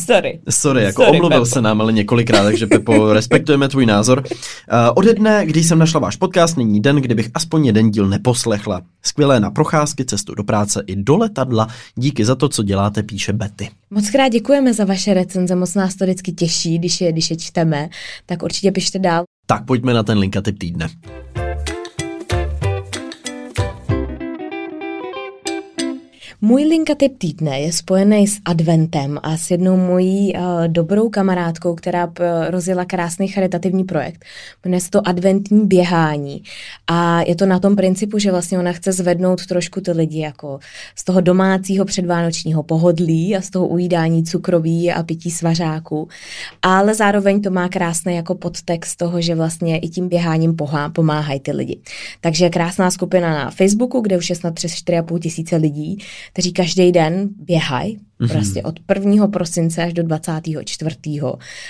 Sorry. 0.06 0.40
Sorry, 0.50 0.84
jako 0.84 1.02
Sorry, 1.04 1.18
omluvil 1.18 1.40
Pepo. 1.40 1.46
se 1.46 1.62
nám 1.62 1.82
ale 1.82 1.94
několikrát, 1.94 2.44
takže 2.44 2.68
Pepo, 2.68 3.14
respektujeme 3.14 3.68
tvůj 3.70 3.86
názor. 3.86 4.24
Uh, 4.28 4.34
ode 4.96 5.14
dne, 5.14 5.46
kdy 5.46 5.64
jsem 5.64 5.80
našla 5.80 6.00
váš 6.00 6.16
podcast, 6.16 6.58
není 6.58 6.80
den, 6.80 6.96
kdybych 6.96 7.30
aspoň 7.34 7.66
jeden 7.66 7.92
díl 7.92 8.08
neposlechla. 8.08 8.82
Skvělé 9.02 9.40
na 9.40 9.52
procházky, 9.52 10.06
cestu 10.06 10.36
do 10.36 10.44
práce 10.44 10.84
i 10.88 10.96
do 10.96 11.18
letadla. 11.18 11.68
Díky 11.96 12.26
za 12.26 12.36
to, 12.36 12.50
co 12.50 12.64
děláte, 12.64 13.04
píše 13.04 13.34
Betty. 13.34 13.70
Moc 13.90 14.10
krát 14.10 14.30
děkujeme 14.30 14.74
za 14.74 14.86
vaše 14.86 15.14
recenze, 15.14 15.56
moc 15.56 15.76
nás 15.76 15.96
to 15.96 16.06
vždycky 16.06 16.32
těší, 16.32 16.80
když 16.80 17.02
je, 17.02 17.12
když 17.12 17.30
je 17.30 17.38
čteme, 17.38 17.90
tak 18.26 18.44
určitě 18.44 18.72
pište 18.72 19.00
dál. 19.00 19.24
Tak 19.44 19.68
pojďme 19.68 19.92
na 19.94 20.04
ten 20.08 20.18
linka 20.20 20.40
typ 20.40 20.56
týdne. 20.56 20.88
Můj 26.46 26.64
linka 26.64 26.96
typ 26.96 27.18
týdne 27.18 27.60
je 27.60 27.74
spojený 27.74 28.28
s 28.28 28.40
adventem 28.46 29.20
a 29.24 29.38
s 29.38 29.52
jednou 29.52 29.78
mojí 29.78 30.34
uh, 30.34 30.42
dobrou 30.68 31.10
kamarádkou, 31.10 31.76
která 31.76 32.08
p- 32.08 32.52
rozjela 32.52 32.86
krásný 32.86 33.28
charitativní 33.28 33.84
projekt. 33.84 34.26
Jmenuje 34.66 34.82
se 34.82 34.90
to 34.90 35.08
adventní 35.08 35.68
běhání 35.68 36.44
a 36.88 37.22
je 37.22 37.36
to 37.36 37.46
na 37.46 37.60
tom 37.60 37.76
principu, 37.76 38.20
že 38.20 38.32
vlastně 38.32 38.60
ona 38.60 38.72
chce 38.72 38.92
zvednout 38.92 39.46
trošku 39.46 39.82
ty 39.82 39.92
lidi 39.92 40.20
jako 40.20 40.60
z 40.96 41.04
toho 41.04 41.22
domácího 41.22 41.86
předvánočního 41.86 42.64
pohodlí 42.64 43.36
a 43.36 43.42
z 43.42 43.50
toho 43.50 43.68
ujídání 43.68 44.24
cukroví 44.24 44.92
a 44.92 45.04
pití 45.04 45.32
svařáků, 45.32 46.08
ale 46.62 46.96
zároveň 46.96 47.42
to 47.42 47.50
má 47.50 47.70
krásný 47.70 48.16
jako 48.16 48.36
podtext 48.36 48.98
toho, 48.98 49.22
že 49.22 49.36
vlastně 49.36 49.80
i 49.80 49.90
tím 49.90 50.10
běháním 50.10 50.56
pomáhají 50.94 51.40
ty 51.40 51.52
lidi. 51.52 51.80
Takže 52.22 52.50
krásná 52.50 52.92
skupina 52.92 53.34
na 53.34 53.52
Facebooku, 53.52 54.02
kde 54.02 54.18
už 54.18 54.30
je 54.30 54.36
snad 54.36 54.54
přes 54.54 54.72
4,5 54.72 55.20
tisíce 55.20 55.56
lidí, 55.56 55.98
kteří 56.34 56.54
každý 56.54 56.92
den 56.92 57.30
běhají, 57.40 57.98
mm-hmm. 57.98 58.32
prostě 58.32 58.64
od 58.64 58.80
1. 58.96 59.28
prosince 59.28 59.84
až 59.84 59.94
do 59.94 60.04
24. 60.04 60.98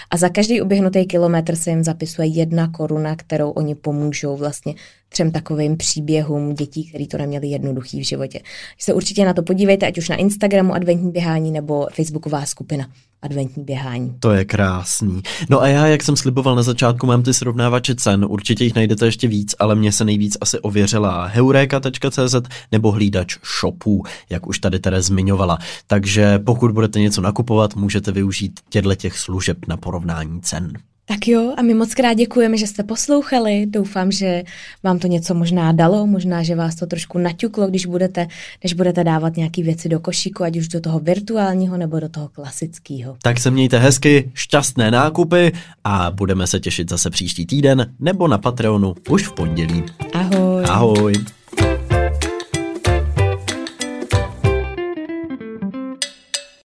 A 0.09 0.17
za 0.17 0.29
každý 0.29 0.61
uběhnutý 0.61 1.05
kilometr 1.05 1.55
se 1.55 1.69
jim 1.69 1.83
zapisuje 1.83 2.27
jedna 2.27 2.67
koruna, 2.67 3.15
kterou 3.15 3.49
oni 3.49 3.75
pomůžou 3.75 4.37
vlastně 4.37 4.75
třem 5.13 5.31
takovým 5.31 5.77
příběhům 5.77 6.53
dětí, 6.53 6.89
který 6.89 7.07
to 7.07 7.17
neměli 7.17 7.47
jednoduchý 7.47 7.99
v 7.99 8.03
životě. 8.03 8.39
Se 8.77 8.93
určitě 8.93 9.25
na 9.25 9.33
to 9.33 9.43
podívejte, 9.43 9.87
ať 9.87 9.97
už 9.97 10.09
na 10.09 10.15
Instagramu 10.15 10.73
adventní 10.73 11.11
běhání 11.11 11.51
nebo 11.51 11.87
Facebooková 11.93 12.45
skupina 12.45 12.87
adventní 13.21 13.63
běhání. 13.63 14.15
To 14.19 14.31
je 14.31 14.45
krásný. 14.45 15.21
No 15.49 15.61
a 15.61 15.67
já, 15.67 15.87
jak 15.87 16.03
jsem 16.03 16.15
sliboval 16.15 16.55
na 16.55 16.63
začátku, 16.63 17.07
mám 17.07 17.23
ty 17.23 17.33
srovnávače 17.33 17.95
cen, 17.95 18.25
určitě 18.29 18.63
jich 18.63 18.75
najdete 18.75 19.05
ještě 19.05 19.27
víc, 19.27 19.55
ale 19.59 19.75
mě 19.75 19.91
se 19.91 20.05
nejvíc 20.05 20.37
asi 20.41 20.59
ověřila 20.59 21.25
heureka.cz 21.25 22.35
nebo 22.71 22.91
hlídač 22.91 23.37
shopů, 23.59 24.03
jak 24.29 24.47
už 24.47 24.59
tady 24.59 24.79
teda 24.79 25.01
zmiňovala. 25.01 25.57
Takže 25.87 26.39
pokud 26.39 26.71
budete 26.71 26.99
něco 26.99 27.21
nakupovat, 27.21 27.75
můžete 27.75 28.11
využít 28.11 28.59
těchto 28.69 28.95
těch 28.95 29.17
služeb 29.17 29.57
na 29.67 29.77
porovnání 29.77 30.41
cen. 30.41 30.73
Tak 31.05 31.27
jo, 31.27 31.53
a 31.57 31.61
my 31.61 31.73
moc 31.73 31.93
krát 31.93 32.13
děkujeme, 32.13 32.57
že 32.57 32.67
jste 32.67 32.83
poslouchali. 32.83 33.65
Doufám, 33.65 34.11
že 34.11 34.43
vám 34.83 34.99
to 34.99 35.07
něco 35.07 35.33
možná 35.33 35.71
dalo, 35.71 36.07
možná, 36.07 36.43
že 36.43 36.55
vás 36.55 36.75
to 36.75 36.85
trošku 36.87 37.17
naťuklo, 37.17 37.67
když 37.67 37.85
budete, 37.85 38.27
než 38.63 38.73
budete 38.73 39.03
dávat 39.03 39.37
nějaké 39.37 39.63
věci 39.63 39.89
do 39.89 39.99
košíku, 39.99 40.43
ať 40.43 40.57
už 40.57 40.67
do 40.67 40.81
toho 40.81 40.99
virtuálního 40.99 41.77
nebo 41.77 41.99
do 41.99 42.09
toho 42.09 42.29
klasického. 42.29 43.17
Tak 43.21 43.39
se 43.39 43.51
mějte 43.51 43.79
hezky, 43.79 44.31
šťastné 44.33 44.91
nákupy 44.91 45.51
a 45.83 46.11
budeme 46.11 46.47
se 46.47 46.59
těšit 46.59 46.89
zase 46.89 47.09
příští 47.09 47.45
týden 47.45 47.93
nebo 47.99 48.27
na 48.27 48.37
Patreonu 48.37 48.95
už 49.09 49.27
v 49.27 49.33
pondělí. 49.33 49.83
Ahoj. 50.13 50.63
Ahoj. 50.69 51.13